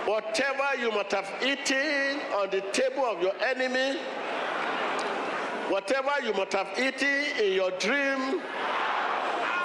Whatever 0.07 0.75
you 0.79 0.91
might 0.91 1.11
have 1.11 1.29
eaten 1.41 2.19
on 2.35 2.49
the 2.49 2.61
table 2.73 3.05
of 3.05 3.21
your 3.21 3.33
enemy, 3.41 3.97
whatever 5.71 6.11
you 6.23 6.33
might 6.33 6.51
have 6.53 6.67
eaten 6.77 7.25
in 7.41 7.53
your 7.53 7.71
dream, 7.79 8.41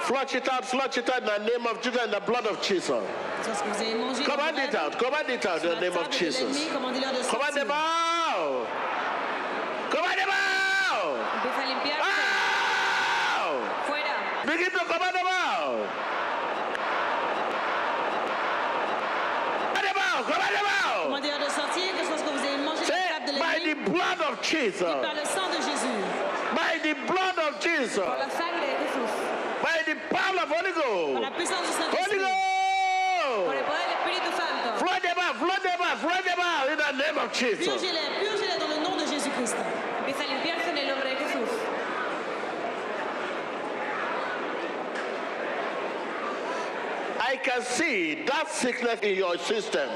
flush 0.03 0.33
it 0.35 0.47
out, 0.49 0.65
flush 0.65 0.97
it 0.97 1.09
out 1.09 1.19
in 1.19 1.25
the 1.25 1.37
name 1.51 1.67
of 1.67 1.81
Jesus 1.81 2.01
and 2.01 2.13
the 2.13 2.19
blood 2.21 2.45
of 2.47 2.61
Jesus. 2.61 3.03
Tout 3.43 3.53
ce 3.53 3.61
que 3.61 3.69
vous 3.69 3.81
avez 3.81 3.95
mangé 3.95 4.23
dans 4.23 4.31
Command 4.35 4.57
it 4.57 4.75
out, 4.75 4.97
command 4.97 5.29
it 5.29 5.45
out 5.45 5.63
in 5.63 5.69
the 5.69 5.81
name 5.81 5.97
of 5.97 6.09
Jesus. 6.09 6.41
l'ennemi, 6.43 6.69
commandez-leur 6.73 7.11
de 7.13 7.21
Command 7.27 7.53
them 7.53 7.71
out. 7.71 8.67
Command 9.91 10.17
them 10.17 10.29
out. 10.31 11.17
Empieza 11.35 11.61
a 11.61 11.65
limpiar 11.67 11.99
Out. 13.43 13.61
fuera. 13.85 14.15
Begin 14.45 14.71
to 14.71 14.79
command 14.85 15.13
them 15.13 15.27
out. 15.27 15.87
Command 19.75 19.85
them 19.85 19.97
out, 19.99 20.23
command 20.25 20.53
them 20.55 20.67
out. 20.67 21.03
Commandez-leur 21.03 21.39
de 21.39 21.51
sortir, 21.51 21.91
que 21.93 21.99
ce 21.99 22.07
soit 22.07 22.17
ce 22.17 22.23
que 22.23 22.29
vous 22.31 22.45
avez 22.45 22.57
mangé 22.63 22.81
dans 22.87 22.95
la 22.95 23.19
table 23.19 23.25
de 23.27 23.31
Say, 23.31 23.39
by 23.39 23.43
l'ennemi, 23.45 23.56
the 23.67 23.75
blood 23.91 24.21
of 24.21 24.41
Jesus. 24.41 24.81
par 24.81 25.13
le 25.13 25.25
sang 25.25 25.49
de 25.51 25.59
Jésus, 25.59 25.99
By 26.55 26.79
the 26.83 26.95
blood 27.11 27.37
of 27.39 27.59
Jesus. 27.59 27.99
par 27.99 28.17
la 28.17 28.29
sangre 28.29 28.63
de 28.63 28.75
Jesús, 28.83 29.11
By 29.61 29.77
the 29.85 29.95
power 30.09 30.39
of 30.43 30.49
Holy 30.49 30.71
par 30.71 31.21
la 31.21 31.29
Ghost. 31.29 31.35
puissance 31.35 31.67
du 31.67 31.73
Holy 31.73 31.75
Saint-Esprit, 31.75 32.19
por 33.43 33.53
el 33.53 33.59
Ghost. 33.59 33.67
poder 33.67 33.85
del 33.87 33.95
Espíritu 33.97 34.31
Santo. 34.39 34.67
Flood 34.85 35.01
them 35.03 35.17
out, 35.19 35.35
flood 35.35 35.63
them 35.63 35.81
out, 35.81 35.97
flood 35.99 36.23
them 36.23 36.39
out 36.39 36.65
in 36.71 36.77
the 36.77 36.91
name 37.03 37.17
of 37.17 37.33
Jesus. 37.33 37.67
Purgez-les, 37.67 38.07
purgez-les 38.23 38.57
dans 38.59 38.69
le 38.69 38.79
nom 38.87 38.95
de 38.95 39.05
Jésus-Christ. 39.05 39.55
Empieza 39.99 40.23
a 40.23 40.27
limpiarse 40.27 40.69
en 40.71 40.77
el 40.77 40.87
nombre 40.87 41.09
de 41.09 41.15
Jesús. 41.15 41.49
I 47.19 47.35
can 47.37 47.61
see 47.61 48.23
that 48.25 48.49
sickness 48.49 48.99
in 49.01 49.15
your 49.17 49.37
system. 49.37 49.89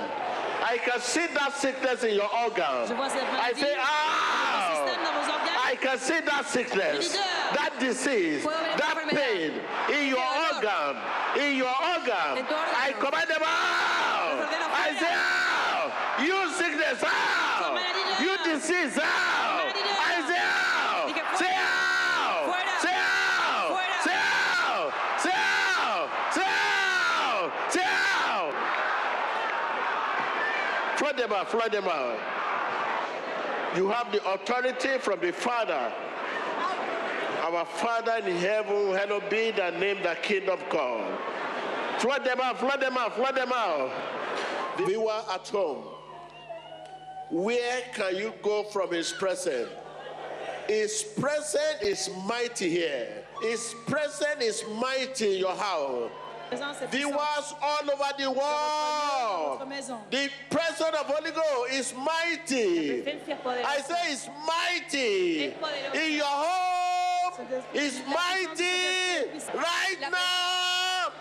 I 0.72 0.78
can 0.78 1.02
see 1.02 1.28
that 1.34 1.52
sickness 1.58 2.04
in 2.06 2.16
your 2.16 2.30
organ. 2.34 2.88
Je 2.88 2.94
vois 2.94 3.10
cette 3.10 3.28
I 3.28 3.52
say, 3.52 3.76
dans 3.76 3.84
vos 3.84 4.72
systèmes, 4.72 5.04
ah! 5.04 5.04
dans 5.04 5.12
vos 5.20 5.28
organes. 5.36 5.60
I 5.68 5.76
can 5.76 5.98
see 6.00 6.20
that 6.22 6.46
sickness, 6.48 7.18
that 7.52 7.74
disease, 7.78 8.44
that 8.46 8.96
pain 9.10 9.52
in 9.92 10.08
your 10.08 10.24
organ, 10.48 10.96
in 11.36 11.58
your 11.58 11.76
organ. 11.76 12.38
En 12.38 12.46
tu 12.48 12.54
órgano. 12.54 12.88
I 12.88 12.94
command 13.04 13.28
them 13.28 13.44
out. 13.44 14.48
I 14.72 14.96
say, 14.96 15.12
out! 15.12 15.92
You 16.24 16.40
sickness, 16.56 17.04
ah! 17.04 17.68
out! 17.68 17.74
maladie, 17.76 18.24
You 18.24 18.32
disease 18.48 18.98
out. 18.98 19.76
I 19.76 20.24
say 20.24 20.40
out. 20.40 21.12
Say 21.38 21.52
out. 21.52 22.48
Say 22.80 22.96
out. 22.96 23.76
Say 24.06 24.16
out. 24.16 24.94
Say 25.20 25.36
out. 25.36 26.08
Say 26.32 26.48
out. 26.48 27.52
Say 27.74 27.84
out. 27.84 28.54
Flood 31.02 31.11
them 31.22 31.32
out. 31.32 31.50
Flood 31.50 31.72
them 31.72 31.86
out. 31.86 32.20
You 33.76 33.90
have 33.90 34.12
the 34.12 34.24
authority 34.34 34.98
from 35.00 35.20
the 35.22 35.32
Father. 35.32 35.92
Our 37.44 37.66
Father 37.66 38.18
in 38.28 38.36
heaven, 38.38 38.94
hallowed 38.94 39.30
be 39.30 39.52
the 39.52 39.72
name, 39.72 40.04
the 40.04 40.16
kingdom 40.22 40.60
come. 40.70 41.06
Flood 42.00 42.26
them 42.26 42.40
out, 42.42 42.60
flood 42.60 42.82
them 42.82 42.98
out, 42.98 43.16
flood 43.16 43.36
them 43.36 43.52
out. 43.54 43.92
The 44.78 44.86
viewer 44.86 45.22
at 45.32 45.48
home, 45.48 45.84
where 47.30 47.82
can 47.94 48.16
you 48.16 48.34
go 48.42 48.64
from 48.64 48.92
his 48.92 49.12
presence? 49.12 49.70
His 50.68 51.04
presence 51.20 51.82
is 51.82 52.10
mighty 52.26 52.70
here. 52.70 53.24
His 53.42 53.76
presence 53.86 54.42
is 54.42 54.64
mighty 54.80 55.36
in 55.36 55.40
your 55.40 55.56
house. 55.56 56.10
Viewers 56.52 57.54
all 57.62 57.90
over 57.90 58.12
the 58.18 58.30
world. 58.30 59.62
The 60.12 60.30
presence 60.50 60.82
of 60.82 61.06
Holy 61.06 61.32
Ghost 61.32 61.72
is 61.72 61.94
mighty. 61.96 63.04
I 63.64 63.80
say 63.80 64.12
it's 64.12 64.28
mighty. 64.46 65.54
In 65.94 66.14
your 66.18 66.26
home, 66.26 67.34
it's 67.74 68.00
mighty. 68.06 69.30
Right 69.56 69.96
now. 70.02 71.12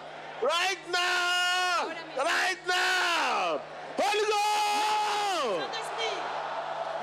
Right 0.42 0.78
now. 0.90 1.92
Right 2.18 2.58
now. 2.66 3.60
Holy 3.96 4.26
Ghost. 4.26 5.70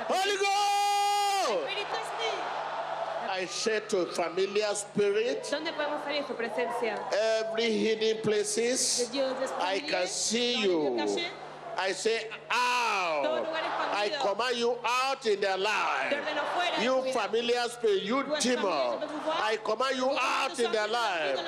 Holy 0.10 0.36
Ghost. 0.36 0.48
Say 3.50 3.80
to 3.90 4.06
familiar 4.08 4.76
spirit, 4.76 5.44
¿Dónde 5.50 5.72
podemos 5.74 6.04
salir 6.04 6.28
su 6.28 6.34
presencia? 6.34 7.00
every 7.14 7.72
hidden 7.72 8.22
places, 8.22 9.10
I 9.60 9.80
can 9.80 10.08
see 10.08 10.62
you. 10.62 11.00
I 11.80 11.92
say 11.92 12.28
out. 12.50 13.46
I 13.94 14.10
command 14.22 14.58
you 14.58 14.78
out 14.84 15.24
in 15.28 15.40
their 15.40 15.58
life. 15.58 16.16
You 16.82 17.04
familiar 17.14 17.62
spirit, 17.70 18.02
you 18.02 18.24
demon. 18.40 19.04
I 19.28 19.58
command 19.64 19.96
you 19.96 20.10
out 20.20 20.60
in 20.60 20.72
their 20.72 20.88
life. 20.88 21.40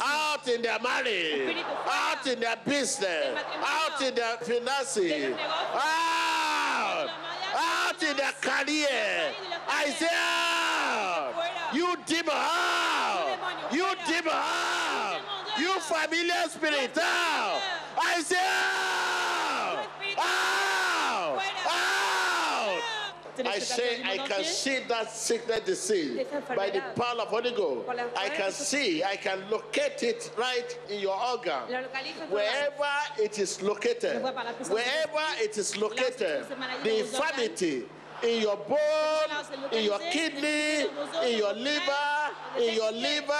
Out 0.00 0.46
in 0.46 0.62
their 0.62 0.78
marriage. 0.78 1.56
Out 1.86 2.26
in 2.28 2.38
their 2.40 2.56
business. 2.64 3.36
Out 3.60 4.00
in 4.00 4.14
their 4.14 4.36
finances. 4.36 5.34
Out. 5.74 7.10
Out 7.54 8.02
in 8.02 8.16
their 8.16 8.32
career. 8.40 9.32
I 9.68 9.90
say 9.90 10.06
out. 10.06 10.51
You 11.74 11.96
demon 12.06 12.34
out. 12.34 13.38
You 13.72 13.86
demon 14.06 14.32
out. 14.32 15.20
You 15.58 15.80
familiar 15.80 16.48
spirit 16.48 16.96
out. 16.98 17.60
I 17.98 18.22
say 18.22 18.36
out. 18.36 19.86
Out. 20.18 21.42
Out. 21.66 21.92
I 23.46 23.58
say 23.58 24.02
I 24.04 24.18
can 24.18 24.44
see 24.44 24.80
that 24.88 25.10
sickness 25.10 25.60
disease 25.60 26.26
by 26.54 26.68
the 26.70 26.82
power 26.94 27.22
of 27.22 27.28
Holy 27.28 27.52
Ghost. 27.52 27.88
I 28.16 28.28
can 28.28 28.52
see, 28.52 29.02
I 29.02 29.16
can 29.16 29.48
locate 29.50 30.02
it 30.02 30.30
right 30.36 30.78
in 30.90 31.00
your 31.00 31.18
organ. 31.18 31.62
Lo 31.70 31.80
localizo 31.80 32.22
en 32.22 32.28
tu 32.28 32.34
Wherever 32.34 32.92
it 33.18 33.38
is 33.38 33.62
located, 33.62 34.22
wherever 34.22 35.26
it 35.38 35.56
is 35.56 35.76
located, 35.76 36.46
the 36.84 37.00
infirmity 37.00 37.84
in 38.22 38.40
your 38.42 38.56
bone, 38.56 38.78
in 39.72 39.84
your 39.84 39.98
kidney, 40.10 40.86
in 41.26 41.38
your 41.38 41.52
liver, 41.54 42.30
in 42.58 42.74
your 42.74 42.92
liver, 42.92 43.32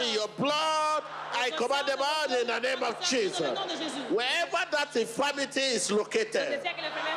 in 0.00 0.14
your 0.14 0.28
blood, 0.38 1.02
I 1.32 1.50
command 1.56 1.88
them 1.88 1.98
out 2.00 2.30
in 2.38 2.46
the 2.46 2.58
name 2.60 2.82
of 2.82 3.00
Jesus. 3.00 3.40
Wherever 4.10 4.58
that 4.72 4.94
infirmity 4.94 5.60
is 5.60 5.90
located, 5.90 6.60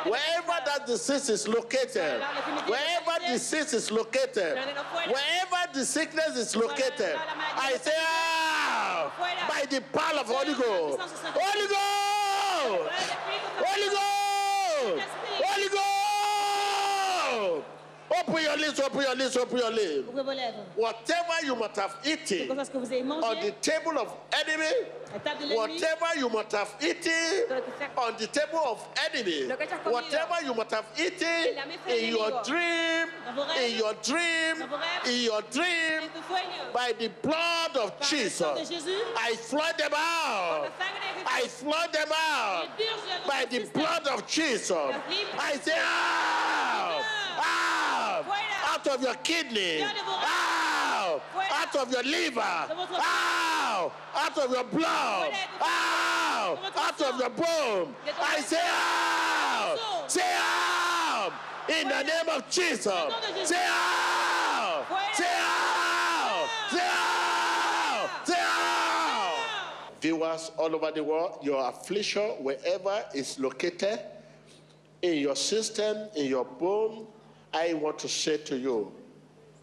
wherever 0.04 0.56
that 0.66 0.86
disease 0.86 1.28
is 1.28 1.46
located, 1.48 2.22
wherever 2.66 3.26
disease 3.32 3.72
is 3.74 3.90
located, 3.90 4.58
wherever 5.06 5.72
the 5.72 5.84
sickness 5.84 6.36
is 6.36 6.56
located, 6.56 7.16
I 7.56 7.76
say, 7.80 7.92
ah, 7.98 9.12
by 9.48 9.64
the 9.70 9.80
power 9.92 10.20
of 10.20 10.26
Holy 10.26 10.54
Ghost, 10.54 11.00
Holy 11.24 11.68
Ghost, 11.68 12.90
Holy 13.58 13.88
Ghost, 13.88 15.08
Holy 15.44 15.68
Ghost. 15.68 16.03
Open 18.10 18.42
your 18.42 18.56
lips, 18.58 18.78
open 18.80 19.00
your 19.00 19.14
lips, 19.16 19.36
open 19.36 19.58
your 19.58 19.70
lips. 19.70 20.08
Ouvrez 20.08 20.22
vos 20.24 20.34
lèvres. 20.34 20.64
Whatever 20.76 21.46
you 21.46 21.56
must 21.56 21.76
have 21.76 21.96
eaten 22.04 22.48
cosas 22.48 22.68
que 22.68 22.78
vous 22.78 22.86
avez 22.92 23.02
on 23.02 23.40
the 23.40 23.50
table 23.62 23.98
of 23.98 24.12
enemy, 24.32 24.86
la 25.10 25.18
table 25.18 25.40
de 25.40 25.46
l'ennemi, 25.46 25.56
whatever 25.56 26.18
you 26.18 26.28
must 26.28 26.52
have 26.52 26.74
eaten 26.82 27.44
Lo 27.48 27.60
que 27.62 27.72
sea- 27.78 27.90
on 27.96 28.14
the 28.18 28.26
table 28.26 28.58
of 28.58 28.86
enemy, 29.08 29.44
Lo 29.46 29.56
que 29.56 29.66
hayas 29.66 29.80
comido. 29.82 29.92
whatever 29.92 30.44
you 30.44 30.54
must 30.54 30.70
have 30.70 30.84
eaten 30.98 31.26
En 31.26 31.56
la 31.56 31.64
mesa 31.64 31.80
del 31.88 31.98
in 31.98 32.10
your 32.10 32.42
dream, 32.44 33.08
in 33.56 33.78
your 33.78 33.94
dream, 34.02 34.58
Dans 34.60 34.68
vos 34.68 34.78
rêves. 34.78 35.08
in 35.08 35.22
your 35.24 35.42
dream, 35.50 36.02
en 36.02 36.10
tus 36.10 36.24
sueños, 36.28 36.72
by 36.74 36.92
the 36.92 37.08
blood 37.22 37.76
of 37.78 37.98
par 37.98 38.08
le 38.12 38.28
sang 38.30 38.54
de 38.54 38.64
Jesus, 38.66 39.02
I 39.16 39.34
flood 39.36 39.78
them 39.78 39.94
out. 39.94 40.70
I 41.26 41.48
flood 41.48 41.92
them 41.92 42.08
out 42.12 42.68
les 42.78 42.84
purge 42.84 43.22
de 43.24 43.28
by 43.28 43.44
the 43.46 43.60
blood 43.72 44.06
of 44.08 44.26
Jesus. 44.26 44.76
I 45.38 45.56
say 45.56 45.72
ah! 45.78 46.98
out, 46.98 47.03
out, 47.44 48.24
out 48.66 48.86
of 48.86 49.02
your 49.02 49.14
kidney, 49.16 49.82
out, 49.82 51.22
out 51.50 51.76
of 51.76 51.92
your 51.92 52.02
liver, 52.02 52.40
out, 52.40 53.92
out 54.14 54.38
of 54.38 54.50
your 54.50 54.64
blood, 54.64 55.32
out, 55.60 56.58
out 56.76 57.00
of 57.00 57.20
your 57.20 57.30
bone. 57.30 57.94
I 58.20 58.40
say 58.40 58.60
out, 58.62 59.78
say 60.10 60.34
out, 60.36 61.32
in 61.68 61.88
the 61.88 62.02
name 62.02 62.28
of 62.36 62.48
Jesus. 62.50 62.84
Say 62.84 63.56
out, 63.56 64.86
say 65.14 65.24
out, 65.26 66.48
say 66.70 66.80
out, 66.80 68.08
say 68.24 68.34
out. 68.38 69.34
Viewers 70.00 70.50
all 70.58 70.74
over 70.74 70.90
the 70.90 71.02
world, 71.02 71.38
your 71.42 71.66
affliction, 71.68 72.30
wherever 72.42 73.04
it's 73.14 73.38
located, 73.38 74.00
in 75.00 75.18
your 75.18 75.36
system, 75.36 76.08
in 76.16 76.26
your 76.26 76.44
bone, 76.44 77.06
I 77.54 77.72
want 77.74 78.00
to 78.00 78.08
say 78.08 78.38
to 78.38 78.58
you, 78.58 78.92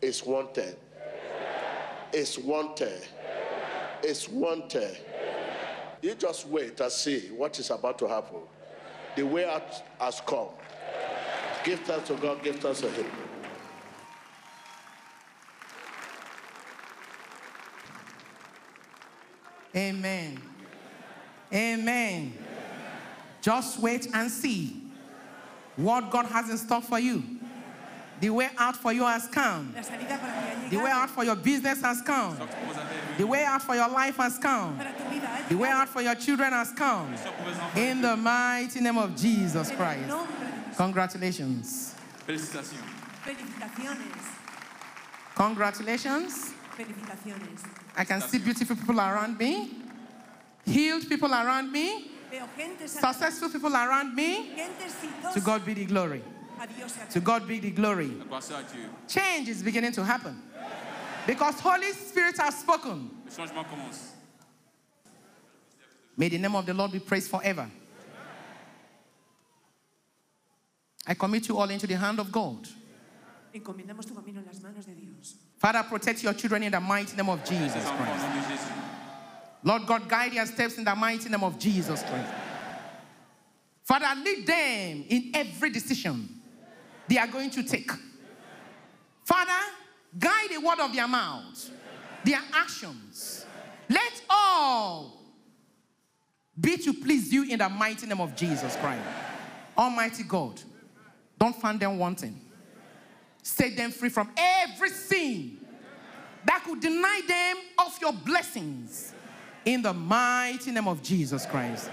is 0.01 0.25
wanted. 0.25 0.77
It's 2.13 2.37
wanted. 2.37 3.05
It's 4.01 4.29
wanted. 4.29 4.97
You 6.01 6.15
just 6.15 6.47
wait 6.47 6.79
and 6.79 6.91
see 6.91 7.29
what 7.35 7.59
is 7.59 7.69
about 7.69 7.99
to 7.99 8.07
happen. 8.07 8.39
The 9.17 9.23
way 9.23 9.45
out 9.45 9.83
has 9.99 10.21
come. 10.25 10.47
Give 11.65 11.79
thanks 11.81 12.07
to 12.07 12.15
God, 12.15 12.41
give 12.41 12.55
thanks 12.55 12.79
to 12.79 12.89
Him. 12.89 13.05
Amen. 19.75 20.41
Amen. 21.53 22.33
Just 23.41 23.79
wait 23.79 24.07
and 24.13 24.31
see 24.31 24.81
what 25.75 26.09
God 26.09 26.25
has 26.27 26.49
in 26.49 26.57
store 26.57 26.81
for 26.81 26.99
you. 26.99 27.40
The 28.21 28.29
way 28.29 28.49
out 28.57 28.75
for 28.77 28.93
you 28.93 29.03
has 29.03 29.27
come. 29.27 29.73
La 29.75 29.81
salida 29.81 30.17
para 30.17 30.31
ti 30.31 30.65
ha 30.65 30.69
The 30.69 30.77
way 30.77 30.91
out 30.91 31.09
for 31.09 31.23
your 31.23 31.35
business 31.35 31.81
has 31.81 32.01
come. 32.03 32.37
The 33.17 33.25
way 33.25 33.43
out 33.43 33.63
for 33.63 33.75
your 33.75 33.89
life 33.89 34.17
has 34.17 34.37
come. 34.37 34.77
Para 34.77 34.93
tu 34.93 35.03
eh. 35.03 35.49
The 35.49 35.57
way 35.57 35.69
out 35.69 35.89
for 35.89 36.01
your 36.01 36.15
children 36.15 36.53
has 36.53 36.71
come. 36.71 37.13
In 37.75 38.01
the 38.01 38.15
mighty 38.15 38.79
name 38.79 38.97
of 38.97 39.15
Jesus 39.15 39.71
Christ. 39.71 40.07
nombre 40.07 40.27
de 40.27 40.37
Jesús. 40.37 40.77
Congratulations. 40.77 41.95
Congratulations. 45.35 46.53
I 47.97 48.03
can 48.05 48.21
see 48.21 48.37
beautiful 48.37 48.75
people 48.75 48.99
around 48.99 49.37
me, 49.37 49.71
healed 50.65 51.09
people 51.09 51.31
around 51.31 51.71
me, 51.71 52.11
Veo 52.31 52.47
gente 52.55 52.87
sana, 52.87 53.13
successful 53.13 53.49
people 53.49 53.75
around 53.75 54.15
me. 54.15 54.53
To 55.33 55.41
God 55.41 55.65
be 55.65 55.73
the 55.73 55.85
glory. 55.85 56.21
A 56.61 56.67
Dios 56.67 56.91
sea 56.91 56.99
To 57.13 57.19
God 57.19 57.47
be 57.47 57.59
the 57.59 57.71
glory. 57.71 58.07
La 58.19 58.25
gloire 58.25 58.43
soit 58.43 58.57
à 58.57 58.71
Dieu. 58.71 58.87
Change 59.07 59.49
is 59.49 59.63
beginning 59.63 59.91
to 59.93 60.03
happen. 60.05 60.39
Because 61.25 61.59
Holy 61.59 61.91
Spirit 61.91 62.37
has 62.37 62.59
spoken. 62.59 63.09
Le 63.25 63.31
changement 63.31 63.67
commence. 63.67 64.11
May 66.15 66.29
the 66.29 66.37
name 66.37 66.55
of 66.55 66.65
the 66.65 66.73
Lord 66.73 66.91
be 66.91 66.99
praised 66.99 67.31
forever. 67.31 67.67
I 71.07 71.15
commit 71.15 71.47
you 71.47 71.57
all 71.57 71.69
into 71.69 71.87
the 71.87 71.95
hand 71.95 72.19
of 72.19 72.31
God. 72.31 72.67
Encomendamos 73.55 74.05
tu 74.05 74.13
camino 74.13 74.39
en 74.39 74.45
las 74.45 74.61
manos 74.61 74.85
de 74.85 74.93
Dios. 74.93 75.33
Father, 75.57 75.83
protect 75.83 76.21
your 76.23 76.33
children 76.33 76.63
in 76.63 76.71
the 76.71 76.79
mighty 76.79 77.17
name 77.17 77.29
of 77.29 77.43
Jesus 77.43 77.73
Ces 77.73 77.85
enfants 77.87 78.01
au 78.01 78.05
Christ. 78.05 78.21
nom 78.21 78.33
de 78.35 78.47
Jésus. 78.47 78.71
Lord 79.63 79.87
God, 79.87 80.07
guide 80.07 80.33
your 80.33 80.45
steps 80.45 80.77
in 80.77 80.83
the 80.83 80.95
mighty 80.95 81.27
name 81.27 81.43
of 81.43 81.57
Jesus 81.57 82.03
Christ. 82.03 82.33
Father, 83.83 84.21
lead 84.23 84.45
them 84.45 85.05
in 85.09 85.31
every 85.33 85.71
decision 85.71 86.40
they 87.11 87.17
are 87.17 87.27
going 87.27 87.49
to 87.49 87.61
take. 87.61 87.91
Father, 89.25 89.51
guide 90.17 90.47
the 90.49 90.61
word 90.61 90.79
of 90.79 90.93
their 90.95 91.09
mouths, 91.09 91.69
their 92.23 92.39
actions. 92.53 93.45
Let 93.89 94.21
all 94.29 95.21
be 96.57 96.77
to 96.77 96.93
please 96.93 97.33
you 97.33 97.43
in 97.43 97.59
the 97.59 97.67
mighty 97.67 98.07
name 98.07 98.21
of 98.21 98.33
Jesus 98.33 98.77
Christ. 98.77 99.03
Almighty 99.77 100.23
God, 100.23 100.61
don't 101.37 101.53
find 101.53 101.81
them 101.81 101.99
wanting. 101.99 102.39
Set 103.43 103.75
them 103.75 103.91
free 103.91 104.07
from 104.07 104.31
every 104.37 104.89
sin 104.89 105.57
that 106.45 106.63
could 106.63 106.79
deny 106.79 107.21
them 107.27 107.57
of 107.85 107.99
your 107.99 108.13
blessings 108.13 109.13
in 109.65 109.81
the 109.81 109.91
mighty 109.91 110.71
name 110.71 110.87
of 110.87 111.03
Jesus 111.03 111.45
Christ. 111.45 111.89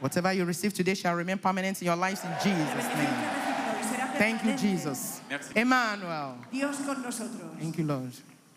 Whatever 0.00 0.32
you 0.32 0.44
receive 0.44 0.74
today 0.74 0.94
shall 0.94 1.14
remain 1.14 1.38
permanent 1.38 1.80
in 1.80 1.86
your 1.86 1.96
lives 1.96 2.24
in 2.24 2.32
Jesus' 2.42 2.94
name. 2.96 3.37
Thank 4.18 4.44
you, 4.44 4.56
Jesus. 4.56 5.20
Emmanuel. 5.54 6.36
Dios 6.50 6.76
con 6.78 7.02
nosotros. 7.02 7.58
Thank 7.58 7.78
you, 7.78 7.84
Lord. 7.84 8.12